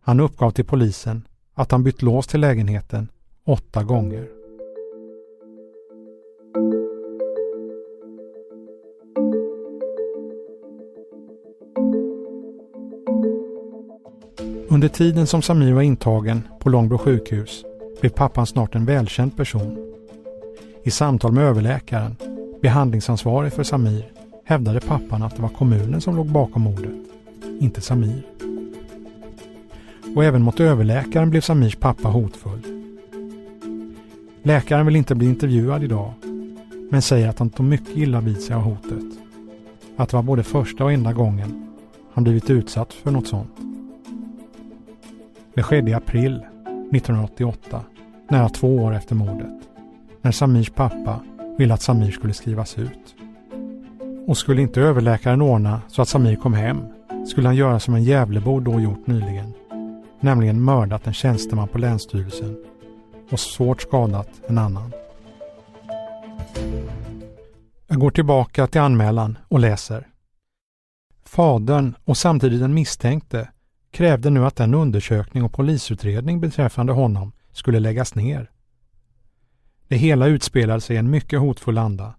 [0.00, 3.08] Han uppgav till polisen att han bytt lås till lägenheten
[3.44, 4.28] åtta gånger.
[14.68, 17.64] Under tiden som Samir var intagen på Långbro sjukhus
[18.00, 19.94] blev pappan snart en välkänd person.
[20.82, 22.16] I samtal med överläkaren,
[22.62, 24.12] behandlingsansvarig för Samir,
[24.44, 26.92] hävdade pappan att det var kommunen som låg bakom mordet,
[27.60, 28.33] inte Samir.
[30.14, 32.60] Och även mot överläkaren blev Samirs pappa hotfull.
[34.42, 36.12] Läkaren vill inte bli intervjuad idag,
[36.90, 39.04] men säger att han tog mycket illa vid sig av hotet.
[39.96, 41.68] Att det var både första och enda gången
[42.12, 43.50] han blivit utsatt för något sånt.
[45.54, 46.42] Det skedde i april
[46.92, 47.80] 1988,
[48.30, 49.60] nära två år efter mordet,
[50.22, 51.20] när Samirs pappa
[51.58, 53.14] ville att Samir skulle skrivas ut.
[54.26, 56.78] Och skulle inte överläkaren ordna så att Samir kom hem
[57.26, 59.53] skulle han göra som en Gävlebo då gjort nyligen,
[60.24, 62.64] nämligen mördat en tjänsteman på Länsstyrelsen
[63.30, 64.92] och svårt skadat en annan.
[67.86, 70.08] Jag går tillbaka till anmälan och läser.
[71.24, 73.48] Fadern och samtidigt den misstänkte
[73.90, 78.50] krävde nu att den undersökning och polisutredning beträffande honom skulle läggas ner.
[79.88, 82.14] Det hela utspelade sig i en mycket hotfull anda.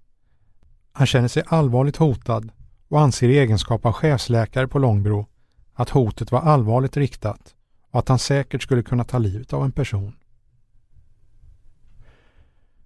[0.92, 2.52] Han känner sig allvarligt hotad
[2.88, 5.28] och anser i egenskap av chefsläkare på Långbro
[5.74, 7.55] att hotet var allvarligt riktat
[7.96, 10.16] och att han säkert skulle kunna ta livet av en person.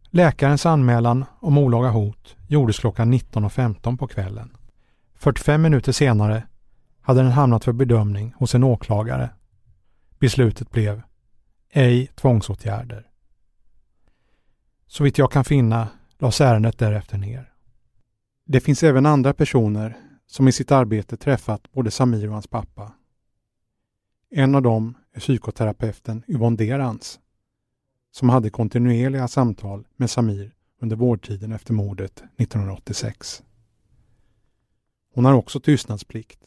[0.10, 4.58] Läkarens anmälan om olaga hot gjordes klockan 19.15 på kvällen.
[5.16, 6.44] 45 minuter senare
[7.02, 9.30] hade den hamnat för bedömning hos en åklagare.
[10.20, 11.02] Beslutet blev
[11.72, 13.08] ej tvångsåtgärder.
[14.88, 15.88] Så vitt jag kan finna
[16.20, 17.54] lades ärendet därefter ner.
[18.46, 22.94] Det finns även andra personer som i sitt arbete träffat både Samir och hans pappa.
[24.32, 27.20] En av dem är psykoterapeuten Yvonne Derans
[28.12, 33.44] som hade kontinuerliga samtal med Samir under vårdtiden efter mordet 1986.
[35.14, 36.40] Hon har också tystnadsplikt,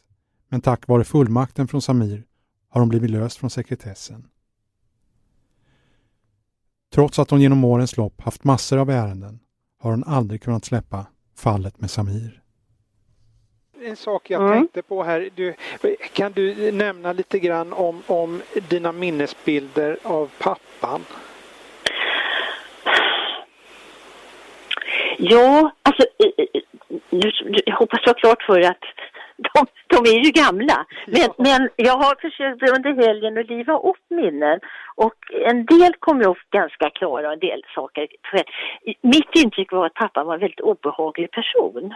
[0.48, 2.24] men tack vare fullmakten från Samir
[2.68, 4.28] har hon blivit löst från sekretessen.
[6.92, 9.38] Trots att hon genom årens lopp haft massor av ärenden
[9.78, 12.41] har hon aldrig kunnat släppa fallet med Samir.
[13.84, 14.52] En sak jag Mm.
[14.52, 15.54] tänkte på här, du,
[16.12, 21.00] kan du nämna lite grann om, om dina minnesbilder av pappan?
[25.18, 26.06] Ja, alltså,
[27.10, 27.30] nu,
[27.66, 28.84] jag hoppas du har klart för att
[29.36, 30.86] de, de är ju gamla.
[31.06, 34.60] Men, men jag har försökt under helgen att liva upp minnen
[34.94, 35.14] och
[35.46, 38.08] en del kom upp ganska klara och en del saker.
[39.00, 41.94] Mitt intryck var att pappa var en väldigt obehaglig person.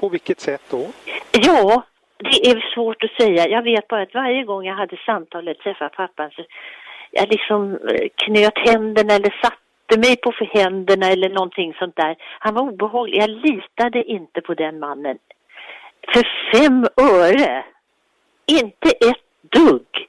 [0.00, 0.86] På vilket sätt då?
[1.32, 1.82] Ja,
[2.16, 3.48] det är svårt att säga.
[3.48, 6.42] Jag vet bara att varje gång jag hade samtalet träffa träffade pappan så
[7.10, 12.16] jag liksom eh, knöt händerna eller satte mig på för händerna eller någonting sånt där.
[12.38, 13.22] Han var obehaglig.
[13.22, 15.18] Jag litade inte på den mannen.
[16.12, 17.64] För fem öre.
[18.46, 20.08] Inte ett dugg.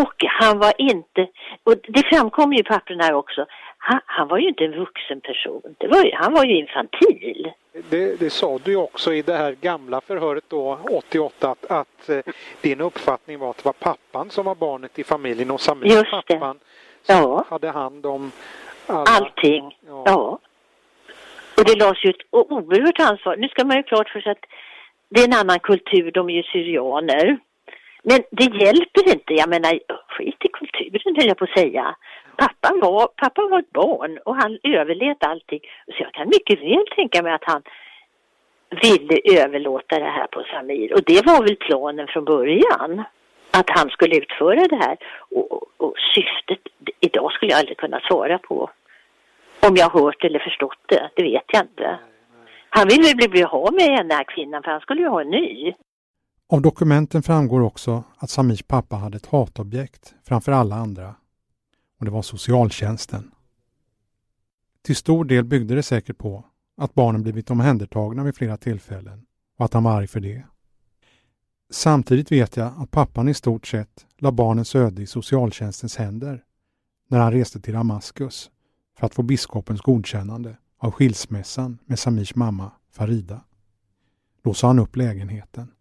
[0.00, 1.28] Och han var inte,
[1.64, 3.46] och det framkommer ju i pappren här också,
[3.78, 5.62] han, han var ju inte en vuxen person.
[5.78, 7.52] Det var ju, han var ju infantil.
[7.90, 12.08] Det, det sa du ju också i det här gamla förhöret då, 88, att, att
[12.08, 12.18] eh,
[12.60, 16.10] din uppfattning var att det var pappan som var barnet i familjen och Samir Just
[16.28, 16.34] det.
[16.34, 16.58] pappan
[17.02, 17.44] som Ja.
[17.48, 18.32] hade hand om
[18.86, 19.04] alla.
[19.10, 19.78] Allting.
[19.86, 20.38] Ja.
[21.56, 23.36] Och det lades ju ett oerhört ansvar.
[23.36, 24.44] Nu ska man ju klart för sig att
[25.08, 27.38] det är en annan kultur, de är ju syrianer.
[28.02, 31.96] Men det hjälper inte, jag menar skit i kulturen höll jag på att säga.
[32.36, 35.60] Pappan var, pappa var ett barn och han överlevde allting.
[35.86, 37.62] Så jag kan mycket väl tänka mig att han
[38.82, 40.94] ville överlåta det här på Samir.
[40.94, 43.04] Och det var väl planen från början.
[43.50, 44.96] Att han skulle utföra det här.
[45.30, 46.62] Och, och, och syftet,
[47.00, 48.70] idag skulle jag aldrig kunna svara på.
[49.68, 51.98] Om jag hört eller förstått det, det vet jag inte.
[52.68, 55.20] Han ville väl bli, bli av med den här kvinnan för han skulle ju ha
[55.20, 55.72] en ny.
[56.52, 61.14] Av dokumenten framgår också att Samirs pappa hade ett hatobjekt framför alla andra.
[61.98, 63.30] Och det var socialtjänsten.
[64.82, 66.44] Till stor del byggde det säkert på
[66.76, 69.26] att barnen blivit omhändertagna vid flera tillfällen
[69.58, 70.44] och att han var arg för det.
[71.70, 76.44] Samtidigt vet jag att pappan i stort sett la barnens öde i socialtjänstens händer
[77.08, 78.50] när han reste till Damaskus
[78.98, 83.44] för att få biskopens godkännande av skilsmässan med Samirs mamma Farida.
[84.42, 85.72] Då sa han upp lägenheten.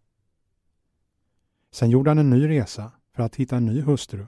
[1.71, 4.27] Sen gjorde han en ny resa för att hitta en ny hustru,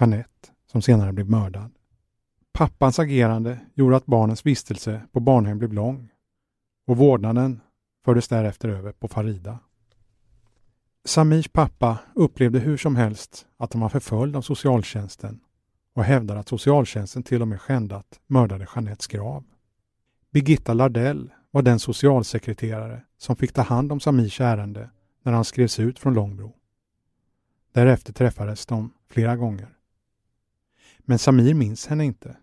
[0.00, 1.70] Jeanette, som senare blev mördad.
[2.52, 6.08] Pappans agerande gjorde att barnens vistelse på barnhem blev lång
[6.86, 7.60] och vårdnaden
[8.04, 9.58] fördes därefter över på Farida.
[11.04, 15.40] Samirs pappa upplevde hur som helst att han var förföljd av socialtjänsten
[15.94, 19.44] och hävdar att socialtjänsten till och med skändat mördade Jeanettes grav.
[20.30, 24.90] Birgitta Lardell var den socialsekreterare som fick ta hand om Samirs ärende
[25.22, 26.54] när han skrevs ut från Långbro.
[27.72, 29.77] Därefter träffades de flera gånger.
[31.08, 32.36] Men Samir minns henne inte,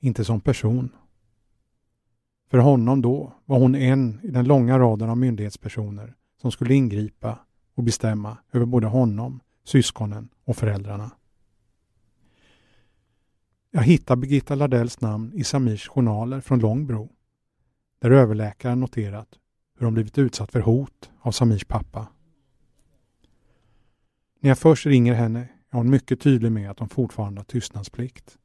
[0.00, 0.90] inte som person.
[2.50, 7.38] För honom då var hon en i den långa raden av myndighetspersoner som skulle ingripa
[7.74, 11.10] och bestämma över både honom, syskonen och föräldrarna.
[13.70, 17.08] Jag hittar Birgitta Lardells namn i Samirs journaler från Långbro,
[17.98, 19.28] där överläkaren noterat
[19.78, 22.06] hur hon blivit utsatt för hot av Samirs pappa.
[24.40, 28.38] När jag först ringer henne är hon mycket tydlig med att hon fortfarande har tystnadsplikt.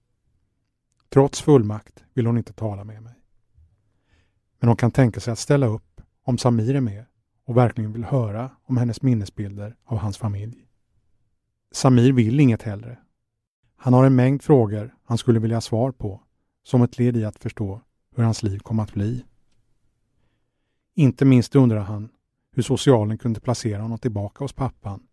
[1.10, 3.14] Trots fullmakt vill hon inte tala med mig.
[4.60, 7.06] Men hon kan tänka sig att ställa upp om Samir är med
[7.46, 10.66] och verkligen vill höra om hennes minnesbilder av hans familj.
[11.72, 12.98] Samir vill inget hellre.
[13.76, 16.24] Han har en mängd frågor han skulle vilja ha svar på,
[16.64, 17.82] som ett led i att förstå
[18.16, 19.26] hur hans liv kom att bli.
[20.96, 22.10] Inte minst undrar han
[22.52, 25.08] hur socialen kunde placera honom tillbaka hos pappan,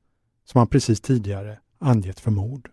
[0.45, 2.70] som han precis tidigare angett för mord.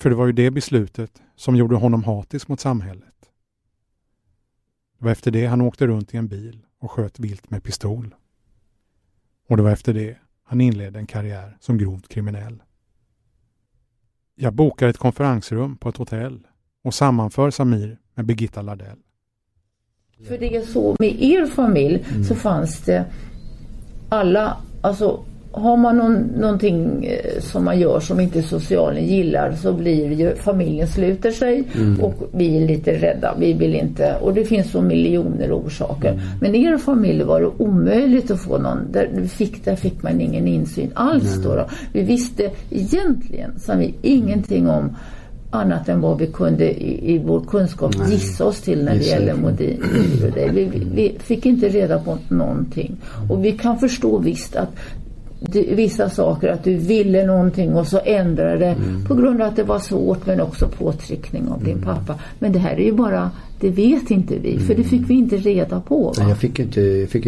[0.00, 3.30] För det var ju det beslutet som gjorde honom hatisk mot samhället.
[4.98, 8.14] Det var efter det han åkte runt i en bil och sköt vilt med pistol.
[9.48, 12.62] Och det var efter det han inledde en karriär som grovt kriminell.
[14.34, 16.46] Jag bokar ett konferensrum på ett hotell
[16.84, 18.98] och sammanför Samir med Birgitta Lardell.
[20.28, 22.24] För det är så med er familj mm.
[22.24, 23.12] så fanns det
[24.08, 29.72] alla, alltså har man någon, någonting eh, som man gör som inte socialen gillar så
[29.72, 32.00] blir ju familjen sluter sig mm.
[32.00, 33.34] och vi är lite rädda.
[33.38, 36.08] Vi vill inte och det finns så miljoner orsaker.
[36.08, 36.24] Mm.
[36.40, 38.92] Men i er familj var det omöjligt att få någon.
[38.92, 41.48] Där fick, där fick man ingen insyn alls mm.
[41.48, 41.66] då, då.
[41.92, 44.96] Vi visste egentligen som vi ingenting om
[45.52, 48.12] annat än vad vi kunde i, i vår kunskap Nej.
[48.12, 49.82] gissa oss till när det gäller Modin.
[50.34, 52.96] Vi, vi, fick inte reda på någonting.
[53.30, 54.70] Och vi kan förstå visst att
[55.50, 59.04] vissa saker, att du ville någonting och så ändrade det mm.
[59.04, 61.84] på grund av att det var svårt men också påtryckning av din mm.
[61.84, 62.18] pappa.
[62.38, 63.30] Men det här är ju bara,
[63.60, 66.02] det vet inte vi för det fick vi inte reda på.
[66.02, 66.12] Va?
[66.18, 67.26] Nej, jag fick inte, jag fick,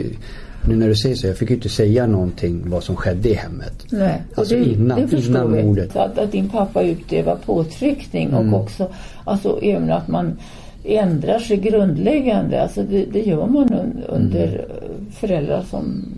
[0.68, 3.86] nu när du säger så, jag fick inte säga någonting vad som skedde i hemmet.
[3.90, 5.96] Nej, alltså det, innan, det förstår innan mordet.
[5.96, 8.54] Att, att din pappa utövar påtryckning mm.
[8.54, 8.88] och också,
[9.24, 10.32] alltså även att man
[10.84, 12.62] ändrar sig grundläggande.
[12.62, 15.10] Alltså det, det gör man under mm.
[15.12, 16.13] föräldrar som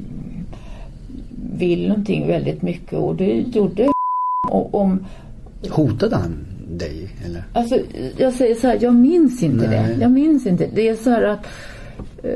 [1.58, 3.88] vill någonting väldigt mycket och det gjorde
[4.50, 5.04] och om
[5.70, 7.44] Hotade han dig eller?
[7.52, 7.78] Alltså
[8.16, 9.94] jag säger så här, jag minns inte Nej.
[9.94, 10.02] det.
[10.02, 10.68] Jag minns inte.
[10.74, 11.46] Det är så här att
[12.22, 12.30] eh,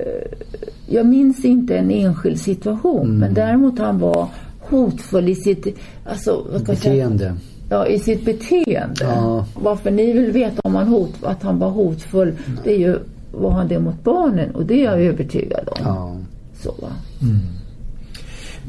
[0.86, 3.18] jag minns inte en enskild situation mm.
[3.18, 4.28] men däremot han var
[4.60, 7.34] hotfull i sitt alltså, beteende.
[7.70, 9.04] Ja, i sitt beteende.
[9.04, 9.46] Ja.
[9.54, 12.58] Varför ni vill veta om han hot, att han var hotfull, mm.
[12.64, 12.98] det är ju,
[13.32, 14.50] var han det mot barnen?
[14.54, 15.78] Och det är jag övertygad om.
[15.84, 16.16] Ja.
[16.62, 16.88] Så va.
[17.22, 17.38] Mm.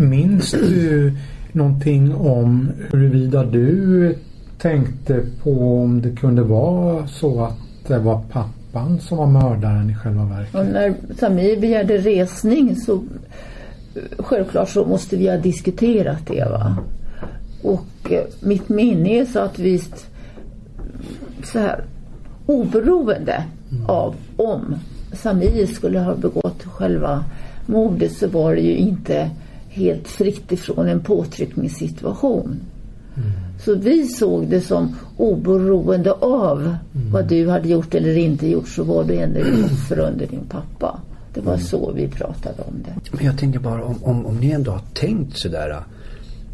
[0.01, 1.13] Minns du
[1.51, 4.15] någonting om huruvida du
[4.57, 9.95] tänkte på om det kunde vara så att det var pappan som var mördaren i
[9.95, 10.55] själva verket?
[10.55, 13.03] Och när Samir begärde resning så
[14.17, 16.77] självklart så måste vi ha diskuterat det va.
[17.63, 20.07] Och eh, mitt minne är så att visst
[21.43, 21.83] så här
[22.45, 23.85] oberoende mm.
[23.85, 24.75] av om
[25.13, 27.25] Samir skulle ha begått själva
[27.65, 29.29] mordet så var det ju inte
[29.71, 32.59] helt fritt ifrån en påtryckningssituation.
[33.15, 33.31] Mm.
[33.65, 37.11] Så vi såg det som oberoende av mm.
[37.11, 40.45] vad du hade gjort eller inte gjort så var du ändå ett offer under din
[40.49, 40.99] pappa.
[41.33, 41.65] Det var mm.
[41.65, 43.11] så vi pratade om det.
[43.11, 45.69] Men jag tänker bara om, om, om ni ändå har tänkt sådär.
[45.69, 45.77] Äh,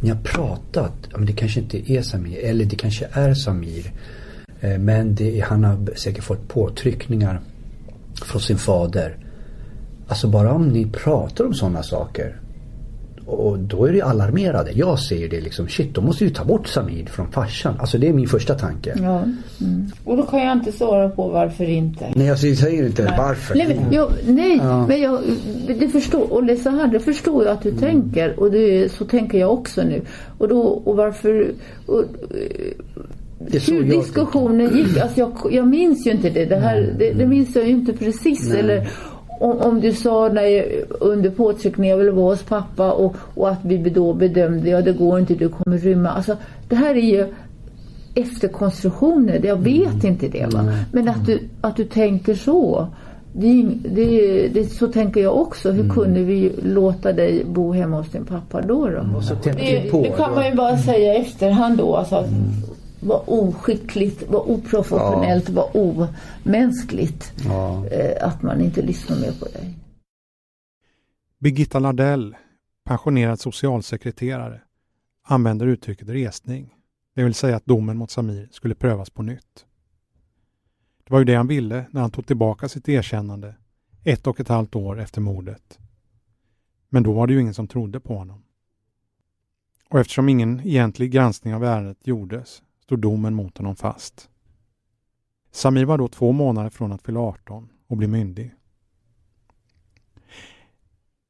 [0.02, 3.92] ni har pratat, men det kanske inte är Samir eller det kanske är Samir.
[4.62, 7.42] Äh, men det, han har säkert fått påtryckningar
[8.26, 9.18] från sin fader.
[10.08, 12.36] Alltså bara om ni pratar om sådana saker
[13.28, 14.72] och då är det alarmerade.
[14.72, 17.74] Jag säger det liksom, shit då måste vi ta bort Samir från farsan.
[17.80, 18.94] Alltså det är min första tanke.
[19.02, 19.24] Ja.
[19.62, 19.92] Mm.
[20.04, 22.14] Och då kan jag inte svara på varför inte.
[22.16, 23.14] Nej jag säger inte nej.
[23.18, 23.56] varför.
[23.56, 24.88] Nej, men, jag, nej, ja.
[24.88, 25.20] men jag,
[25.80, 27.82] det förstår, och det så här, det förstår jag att du mm.
[27.82, 28.40] tänker.
[28.40, 30.02] Och det, så tänker jag också nu.
[30.38, 31.52] Och då, och varför...
[31.86, 32.04] Och,
[33.40, 36.46] hur diskussionen gick, alltså jag, jag minns ju inte det.
[36.46, 38.50] Det, här, det, det minns jag ju inte precis.
[38.50, 38.60] Nej.
[38.60, 38.88] Eller,
[39.40, 40.66] om, om du sa när jag,
[41.00, 44.92] under påtryckning, jag ville vara hos pappa och, och att vi då bedömde, ja det
[44.92, 46.10] går inte, du kommer rymma.
[46.10, 46.38] Alltså
[46.70, 47.34] det här är ju
[48.16, 50.08] efterkonstruktioner, jag vet mm.
[50.08, 50.74] inte det va.
[50.92, 52.88] Men att du, att du tänker så.
[53.34, 55.72] Det, det, det, så tänker jag också.
[55.72, 55.96] Hur mm.
[55.96, 58.88] kunde vi låta dig bo hemma hos din pappa då?
[58.88, 58.98] då?
[58.98, 59.14] Mm.
[59.44, 61.96] Det, det, kan man ju bara säga i efterhand då.
[61.96, 62.28] Alltså, mm
[63.00, 65.56] var oskickligt, var oprofessionellt, ja.
[65.56, 67.34] var omänskligt.
[67.46, 67.86] Ja.
[67.86, 69.78] Eh, att man inte lyssnar mer på dig.
[71.40, 72.36] Birgitta Lardell,
[72.84, 74.62] pensionerad socialsekreterare,
[75.24, 76.74] använder uttrycket resning.
[77.16, 79.66] Det vill säga att domen mot Samir skulle prövas på nytt.
[81.04, 83.56] Det var ju det han ville när han tog tillbaka sitt erkännande
[84.04, 85.80] ett och ett halvt år efter mordet.
[86.90, 88.44] Men då var det ju ingen som trodde på honom.
[89.90, 94.30] Och eftersom ingen egentlig granskning av ärendet gjordes stod domen mot honom fast.
[95.52, 98.54] Samir var då två månader från att fylla 18 och bli myndig.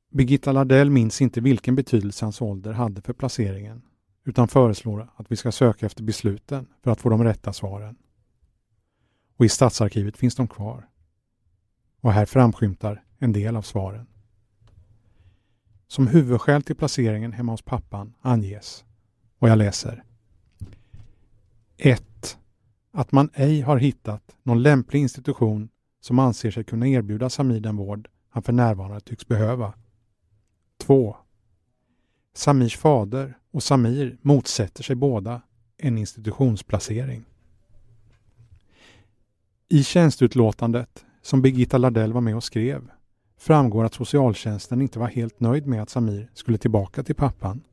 [0.10, 3.82] Birgitta Lardell minns inte vilken betydelse hans ålder hade för placeringen
[4.26, 7.96] utan föreslår att vi ska söka efter besluten för att få de rätta svaren.
[9.38, 10.90] Och i Stadsarkivet finns de kvar.
[12.02, 14.08] Och här framskymtar en del av svaren.
[15.88, 18.86] Som huvudskäl till placeringen hemma hos pappan anges,
[19.40, 20.04] och jag läser
[21.78, 22.38] 1.
[22.92, 25.70] Att man ej har hittat någon lämplig institution
[26.02, 29.74] som anser sig kunna erbjuda Samir den vård han för närvarande tycks behöva.
[30.78, 31.16] 2.
[32.34, 35.42] Samirs fader och Samir motsätter sig båda
[35.78, 37.26] en institutionsplacering.
[39.70, 42.92] I tjänstutlåtandet som Birgitta Lardell var med och skrev
[43.38, 47.64] framgår att socialtjänsten inte var helt nöjd med att Samir skulle tillbaka till pappan.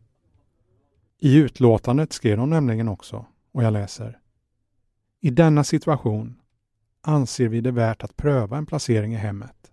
[1.20, 4.18] I utlåtandet skrev de nämligen också, och jag läser.
[5.20, 6.40] I denna situation
[7.00, 9.72] anser vi det värt att pröva en placering i hemmet.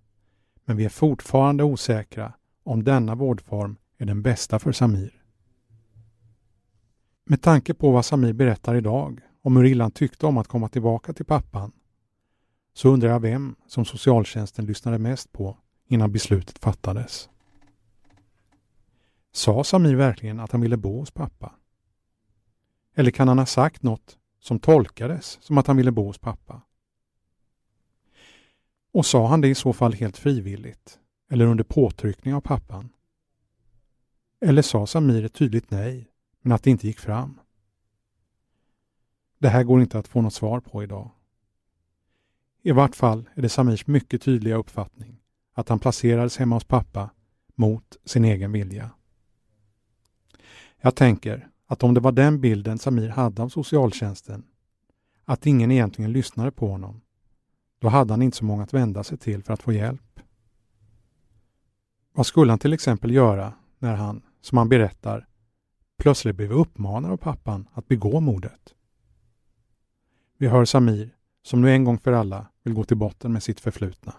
[0.65, 5.23] Men vi är fortfarande osäkra om denna vårdform är den bästa för Samir.
[7.25, 10.69] Med tanke på vad Samir berättar idag om hur illa han tyckte om att komma
[10.69, 11.71] tillbaka till pappan
[12.73, 15.57] så undrar jag vem som socialtjänsten lyssnade mest på
[15.87, 17.29] innan beslutet fattades.
[19.31, 21.55] Sa Samir verkligen att han ville bo hos pappa?
[22.95, 26.61] Eller kan han ha sagt något som tolkades som att han ville bo hos pappa?
[28.93, 32.89] Och sa han det i så fall helt frivilligt eller under påtryckning av pappan?
[34.41, 36.11] Eller sa Samir ett tydligt nej,
[36.41, 37.39] men att det inte gick fram?
[39.37, 41.11] Det här går inte att få något svar på idag.
[42.63, 45.21] I vart fall är det Samirs mycket tydliga uppfattning
[45.53, 47.09] att han placerades hemma hos pappa
[47.55, 48.91] mot sin egen vilja.
[50.81, 54.43] Jag tänker att om det var den bilden Samir hade av socialtjänsten,
[55.25, 57.01] att ingen egentligen lyssnade på honom,
[57.79, 60.19] då hade han inte så många att vända sig till för att få hjälp.
[62.13, 65.27] Vad skulle han till exempel göra när han, som han berättar,
[65.97, 68.73] plötsligt blev uppmanad av pappan att begå mordet?
[70.37, 73.59] Vi hör Samir, som nu en gång för alla vill gå till botten med sitt
[73.59, 74.13] förflutna.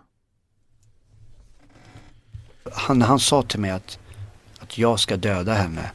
[2.72, 3.98] Han, han sa till mig att,
[4.61, 5.90] att jag ska döda henne.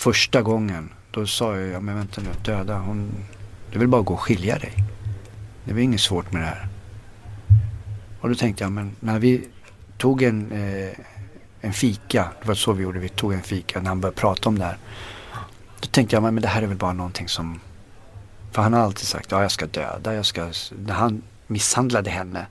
[0.00, 3.12] Första gången, då sa jag, ja men vänta nu, döda, hon,
[3.72, 4.72] du vill bara gå och skilja dig.
[5.64, 6.68] Det var inget svårt med det här.
[8.20, 9.48] Och då tänkte jag, men när vi
[9.98, 10.92] tog en, eh,
[11.60, 14.48] en fika, det var så vi gjorde, vi tog en fika när han började prata
[14.48, 14.78] om det här.
[15.80, 17.60] Då tänkte jag, men det här är väl bara någonting som,
[18.52, 20.52] för han har alltid sagt, ja jag ska döda, jag ska,
[20.86, 22.46] när han misshandlade henne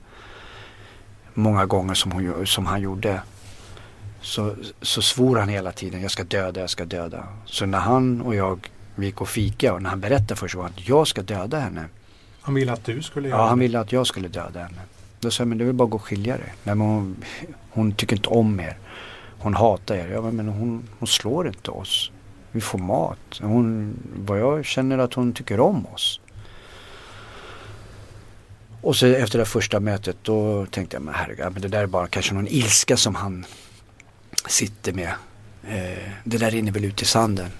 [1.34, 3.22] många gånger som, hon, som han gjorde
[4.22, 7.24] så, så svor han hela tiden, jag ska döda, jag ska döda.
[7.44, 10.72] Så när han och jag vi gick och fika och när han berättade första gången
[10.76, 11.84] att jag ska döda henne.
[12.40, 13.48] Han ville att du skulle göra Ja, det?
[13.48, 14.80] han ville att jag skulle döda henne.
[15.20, 16.54] Då sa jag, men det är väl bara att gå och skilja dig.
[16.64, 17.24] Nej, men hon,
[17.70, 18.78] hon tycker inte om er.
[19.38, 20.08] Hon hatar er.
[20.12, 22.10] Ja, men hon, hon slår inte oss.
[22.52, 23.18] Vi får mat.
[23.42, 23.96] Hon,
[24.26, 26.20] vad jag känner att hon tycker om oss.
[28.82, 31.86] Och så efter det första mötet då tänkte jag, men herregud, men det där är
[31.86, 33.44] bara kanske någon ilska som han
[34.46, 35.12] sitter med.
[35.68, 37.50] Eh, det där rinner väl ut i sanden.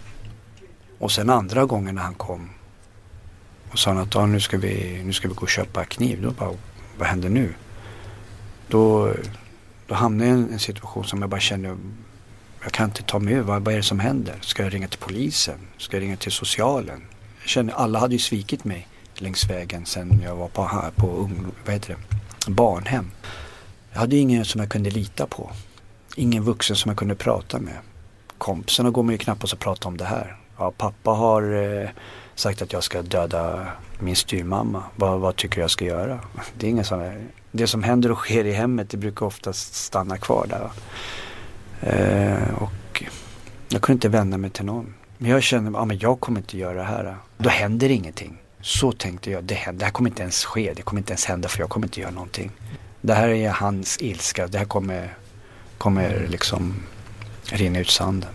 [0.98, 2.50] Och sen andra gången när han kom
[3.70, 6.22] och sa han att nu, ska vi, nu ska vi gå och köpa kniv.
[6.22, 6.54] Då bara,
[6.98, 7.54] vad händer nu?
[8.68, 9.14] Då,
[9.86, 11.76] då hamnade jag i en, situation som jag bara kände,
[12.62, 13.42] jag kan inte ta mig ur.
[13.42, 14.38] Vad, vad är det som händer?
[14.40, 15.58] Ska jag ringa till polisen?
[15.78, 17.02] Ska jag ringa till socialen?
[17.40, 21.46] Jag kände, alla hade ju svikit mig längs vägen sen jag var på, på ung,
[21.64, 23.10] vad heter det, barnhem.
[23.92, 25.50] Jag hade ingen som jag kunde lita på.
[26.16, 27.74] Ingen vuxen som jag kunde prata med.
[28.38, 30.36] Kompisarna går man ju knappast att prata om det här.
[30.58, 31.42] Ja, pappa har
[31.82, 31.88] eh,
[32.34, 33.66] sagt att jag ska döda
[33.98, 34.82] min styrmamma.
[34.96, 36.20] Vad, vad tycker jag ska göra?
[36.58, 37.12] Det är inga sådana,
[37.52, 40.70] det som händer och sker i hemmet det brukar oftast stanna kvar där.
[41.80, 43.04] Eh, och
[43.68, 44.94] jag kunde inte vända mig till någon.
[45.18, 47.16] Men jag kände, ja men jag kommer inte göra det här.
[47.38, 48.38] Då händer ingenting.
[48.60, 50.72] Så tänkte jag, det, händer, det här kommer inte ens ske.
[50.76, 52.50] Det kommer inte ens hända för jag kommer inte göra någonting.
[53.00, 54.46] Det här är hans ilska.
[54.46, 55.14] Det här kommer,
[55.80, 56.74] kommer liksom
[57.44, 58.30] rinna ut sanden.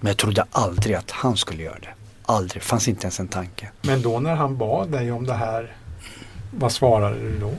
[0.00, 1.94] Men jag trodde aldrig att han skulle göra det.
[2.22, 2.62] Aldrig.
[2.62, 3.70] fanns inte ens en tanke.
[3.82, 5.76] Men då när han bad dig om det här,
[6.50, 7.52] vad svarade du då?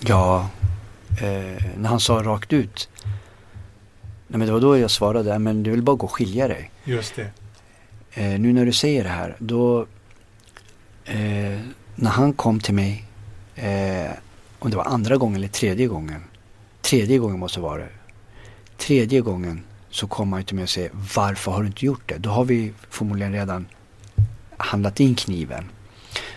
[0.00, 0.48] Ja,
[1.22, 2.88] eh, när han sa rakt ut.
[4.28, 6.70] Nej men det var då jag svarade, men du vill bara gå och skilja dig.
[6.84, 7.30] Just det.
[8.12, 9.86] Eh, nu när du säger det här, då
[11.04, 11.60] eh,
[11.94, 13.04] när han kom till mig,
[13.54, 14.10] eh,
[14.58, 16.24] om det var andra gången eller tredje gången.
[16.84, 17.88] Tredje gången måste vara det.
[18.78, 22.18] Tredje gången så kom han till mig och säger varför har du inte gjort det?
[22.18, 23.66] Då har vi förmodligen redan
[24.56, 25.64] handlat in kniven.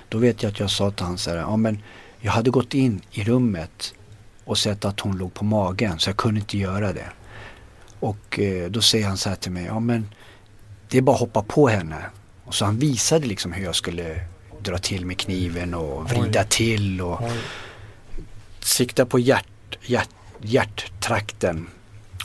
[0.10, 1.84] Då vet jag att jag sa till honom så här, ja men
[2.20, 3.94] jag hade gått in i rummet
[4.46, 7.10] och sett att hon låg på magen så jag kunde inte göra det.
[8.00, 10.10] Och eh, då säger han så här till mig, ja men
[10.90, 12.06] det är bara att hoppa på henne.
[12.46, 14.28] Och så han visade liksom hur jag skulle
[14.62, 16.48] dra till med kniven och vrida Oj.
[16.50, 17.32] till och Oj.
[18.60, 20.10] sikta på hjärt, hjärt,
[20.42, 21.68] hjärttrakten.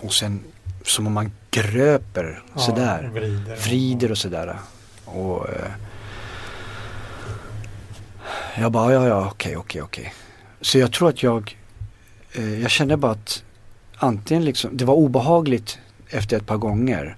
[0.00, 0.40] Och sen
[0.84, 3.10] som om man gröper Ja, sådär.
[3.14, 3.56] vrider.
[3.56, 4.58] Vrider och sådär.
[5.04, 5.70] Och eh,
[8.58, 10.14] jag bara, ja ja okej okej okej.
[10.60, 11.56] Så jag tror att jag,
[12.32, 13.42] eh, jag kände bara att
[13.96, 17.16] antingen liksom, det var obehagligt efter ett par gånger.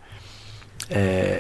[0.89, 1.37] Eh,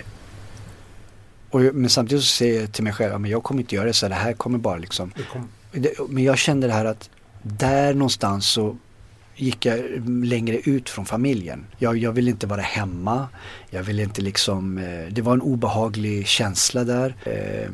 [1.50, 3.92] och, men samtidigt så säger jag till mig själv, men jag kommer inte göra det
[3.92, 5.12] så det här kommer bara liksom.
[5.32, 5.48] Kom.
[5.72, 7.10] Det, men jag kände det här att
[7.42, 8.76] där någonstans så
[9.36, 11.66] gick jag längre ut från familjen.
[11.78, 13.28] Jag, jag ville inte vara hemma.
[13.70, 17.14] Jag ville inte liksom, eh, det var en obehaglig känsla där.
[17.24, 17.70] Eh,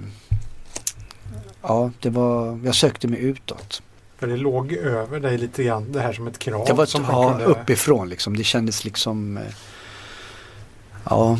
[1.63, 3.83] ja, det var, jag sökte mig utåt.
[4.19, 6.67] För det låg över dig lite grann, det här som ett krav.
[6.67, 7.45] Det var som ja, kunde...
[7.45, 8.37] uppifrån liksom.
[8.37, 9.43] Det kändes liksom, eh,
[11.05, 11.39] ja.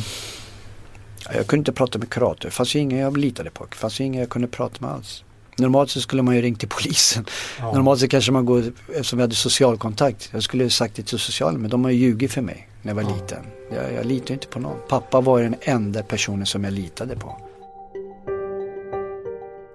[1.33, 2.49] Jag kunde inte prata med kurator.
[2.49, 3.65] Det fanns ju ingen jag litade på.
[3.69, 5.23] Det fanns ju ingen jag kunde prata med alls.
[5.57, 7.25] Normalt så skulle man ju ringt till polisen.
[7.59, 7.71] Ja.
[7.73, 10.29] Normalt så kanske man går, eftersom vi hade socialkontakt.
[10.33, 12.95] Jag skulle sagt det till socialen men de har ju ljugit för mig när jag
[12.95, 13.15] var Ja.
[13.15, 13.45] liten.
[13.75, 14.77] Jag, jag litar inte på någon.
[14.89, 17.37] Pappa var den enda personen som jag litade på.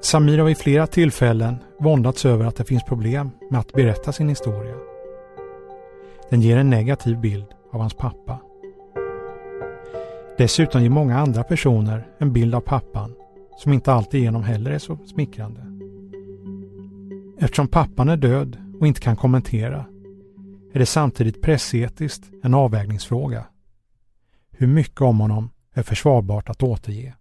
[0.00, 4.28] Samir har vid flera tillfällen våndats över att det finns problem med att berätta sin
[4.28, 4.74] historia.
[6.30, 8.38] Den ger en negativ bild av hans pappa.
[10.38, 13.14] Dessutom ger många andra personer en bild av pappan
[13.56, 15.60] som inte alltigenom heller är så smickrande.
[17.38, 19.86] Eftersom pappan är död och inte kan kommentera
[20.72, 23.46] är det samtidigt pressetiskt en avvägningsfråga.
[24.50, 27.14] Hur mycket om honom är försvarbart att återge?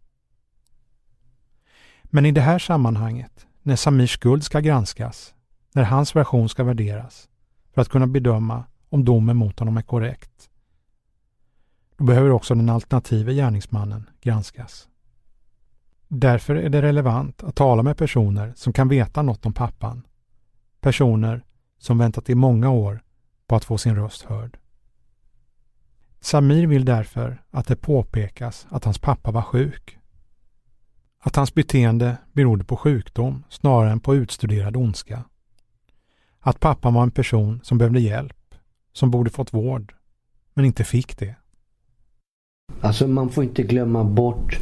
[2.03, 5.33] Men i det här sammanhanget, när Samirs skuld ska granskas,
[5.73, 7.29] när hans version ska värderas,
[7.73, 10.49] för att kunna bedöma om domen mot honom är korrekt,
[11.97, 14.87] då behöver också den alternative gärningsmannen granskas.
[16.07, 20.07] Därför är det relevant att tala med personer som kan veta något om pappan.
[20.81, 21.45] Personer
[21.77, 23.03] som väntat i många år
[23.47, 24.57] på att få sin röst hörd.
[26.19, 29.97] Samir vill därför att det påpekas att hans pappa var sjuk.
[31.19, 35.23] Att hans beteende berodde på sjukdom snarare än på utstuderad ondska.
[36.39, 38.55] Att pappan var en person som behövde hjälp,
[38.93, 39.95] som borde fått vård,
[40.53, 41.35] men inte fick det.
[42.81, 44.59] Alltså man får inte glömma bort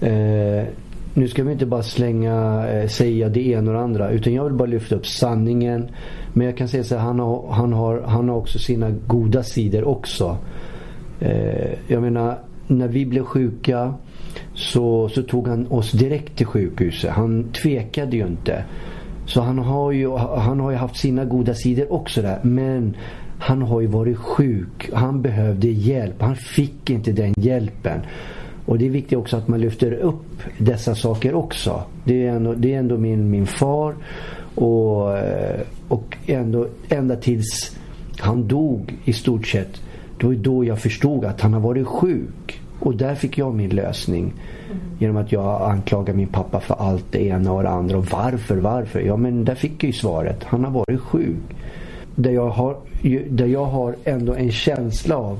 [0.00, 0.66] eh,
[1.14, 4.10] nu ska vi inte bara slänga, eh, säga det ena och det andra.
[4.10, 5.88] Utan jag vill bara lyfta upp sanningen.
[6.32, 9.42] Men jag kan säga så här, han har, han har, han har också sina goda
[9.42, 10.36] sidor också.
[11.20, 13.94] Eh, jag menar, när vi blev sjuka
[14.54, 17.10] så, så tog han oss direkt till sjukhuset.
[17.10, 18.64] Han tvekade ju inte.
[19.26, 22.38] Så han har ju, han har ju haft sina goda sidor också där.
[22.42, 22.96] Men
[23.38, 24.90] han har ju varit sjuk.
[24.92, 26.22] Han behövde hjälp.
[26.22, 28.00] Han fick inte den hjälpen.
[28.68, 31.82] Och det är viktigt också att man lyfter upp dessa saker också.
[32.04, 33.94] Det är ändå, det är ändå min, min far.
[34.54, 35.08] Och,
[35.88, 37.76] och ändå, ända tills
[38.18, 39.80] han dog i stort sett.
[40.18, 42.60] Det var då jag förstod att han har varit sjuk.
[42.80, 44.32] Och där fick jag min lösning.
[44.98, 47.98] Genom att jag anklagar min pappa för allt det ena och det andra.
[47.98, 49.00] Och varför, varför?
[49.00, 50.44] Ja men där fick jag ju svaret.
[50.44, 51.56] Han har varit sjuk.
[52.14, 52.76] Där jag har,
[53.28, 55.38] där jag har ändå en känsla av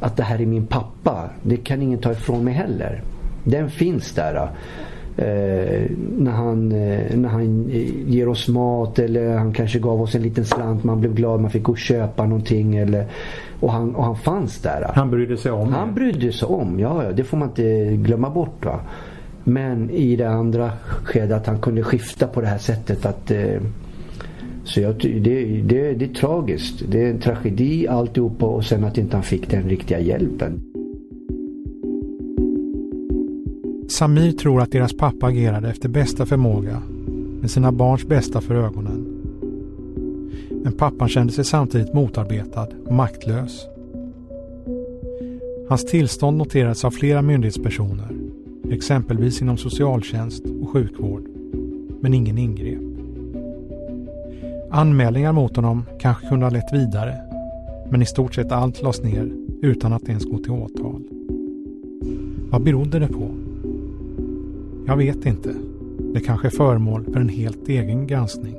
[0.00, 1.30] att det här är min pappa.
[1.42, 3.02] Det kan ingen ta ifrån mig heller.
[3.44, 4.50] Den finns där.
[5.18, 10.14] Eh, när, han, eh, när han eh, ger oss mat eller han kanske gav oss
[10.14, 10.84] en liten slant.
[10.84, 12.76] Man blev glad, man fick gå och köpa någonting.
[12.76, 13.06] Eller,
[13.60, 14.90] och, han, och han fanns där.
[14.94, 18.30] Han brydde sig om Han brydde sig om, ja, ja det får man inte glömma
[18.30, 18.64] bort.
[18.64, 18.80] Va?
[19.44, 20.72] Men i det andra
[21.04, 23.06] skedet att han kunde skifta på det här sättet.
[23.06, 23.60] att eh,
[24.66, 26.82] så jag, det, det, det är tragiskt.
[26.88, 30.60] Det är en tragedi alltihopa och sen att inte han fick den riktiga hjälpen.
[33.88, 36.82] Samir tror att deras pappa agerade efter bästa förmåga
[37.40, 39.06] med sina barns bästa för ögonen.
[40.62, 43.66] Men pappan kände sig samtidigt motarbetad och maktlös.
[45.68, 48.08] Hans tillstånd noterades av flera myndighetspersoner,
[48.70, 51.28] exempelvis inom socialtjänst och sjukvård.
[52.00, 52.85] Men ingen ingrep.
[54.76, 57.14] Anmälningar mot honom kanske kunde ha lett vidare,
[57.90, 61.02] men i stort sett allt lades ner utan att ens gå till åtal.
[62.50, 63.28] Vad berodde det på?
[64.86, 65.54] Jag vet inte.
[66.14, 68.54] Det kanske är föremål för en helt egen granskning.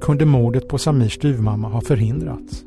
[0.00, 2.64] Kunde mordet på Samirs styvmamma ha förhindrats?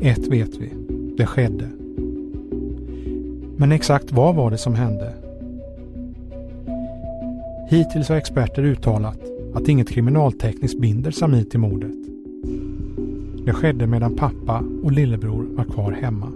[0.00, 0.70] Ett vet vi.
[1.16, 1.68] Det skedde.
[3.56, 5.12] Men exakt vad var det som hände?
[7.70, 9.18] Hittills har experter uttalat
[9.54, 11.92] att inget kriminaltekniskt binder Samir till mordet.
[13.44, 16.26] Det skedde medan pappa och lillebror var kvar hemma.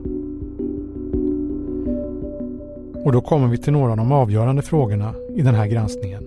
[3.05, 6.25] Och då kommer vi till några av de avgörande frågorna i den här granskningen.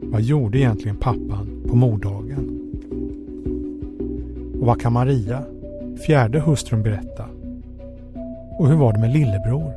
[0.00, 2.60] Vad gjorde egentligen pappan på morddagen?
[4.60, 5.42] Och vad kan Maria,
[6.06, 7.24] fjärde hustrun, berätta?
[8.58, 9.72] Och hur var det med lillebror?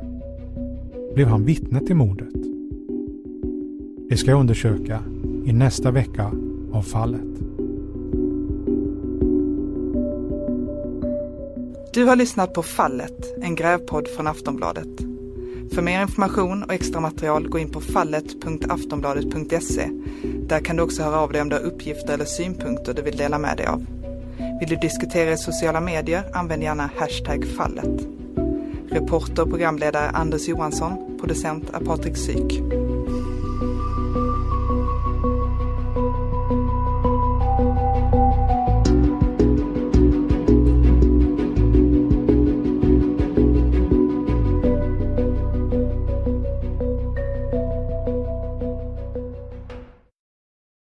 [1.14, 2.49] Blev han vittne till mordet?
[4.10, 5.02] Det ska jag undersöka
[5.44, 6.32] i nästa vecka
[6.72, 7.20] av fallet.
[11.92, 14.88] Du har lyssnat på Fallet, en grävpodd från Aftonbladet.
[15.74, 19.90] För mer information och extra material gå in på fallet.aftonbladet.se.
[20.48, 23.16] Där kan du också höra av dig om du har uppgifter eller synpunkter du vill
[23.16, 23.86] dela med dig av.
[24.60, 28.06] Vill du diskutera i sociala medier, använd gärna hashtag fallet.
[28.88, 32.79] Reporter och programledare Anders Johansson, producent är Patrik Syk.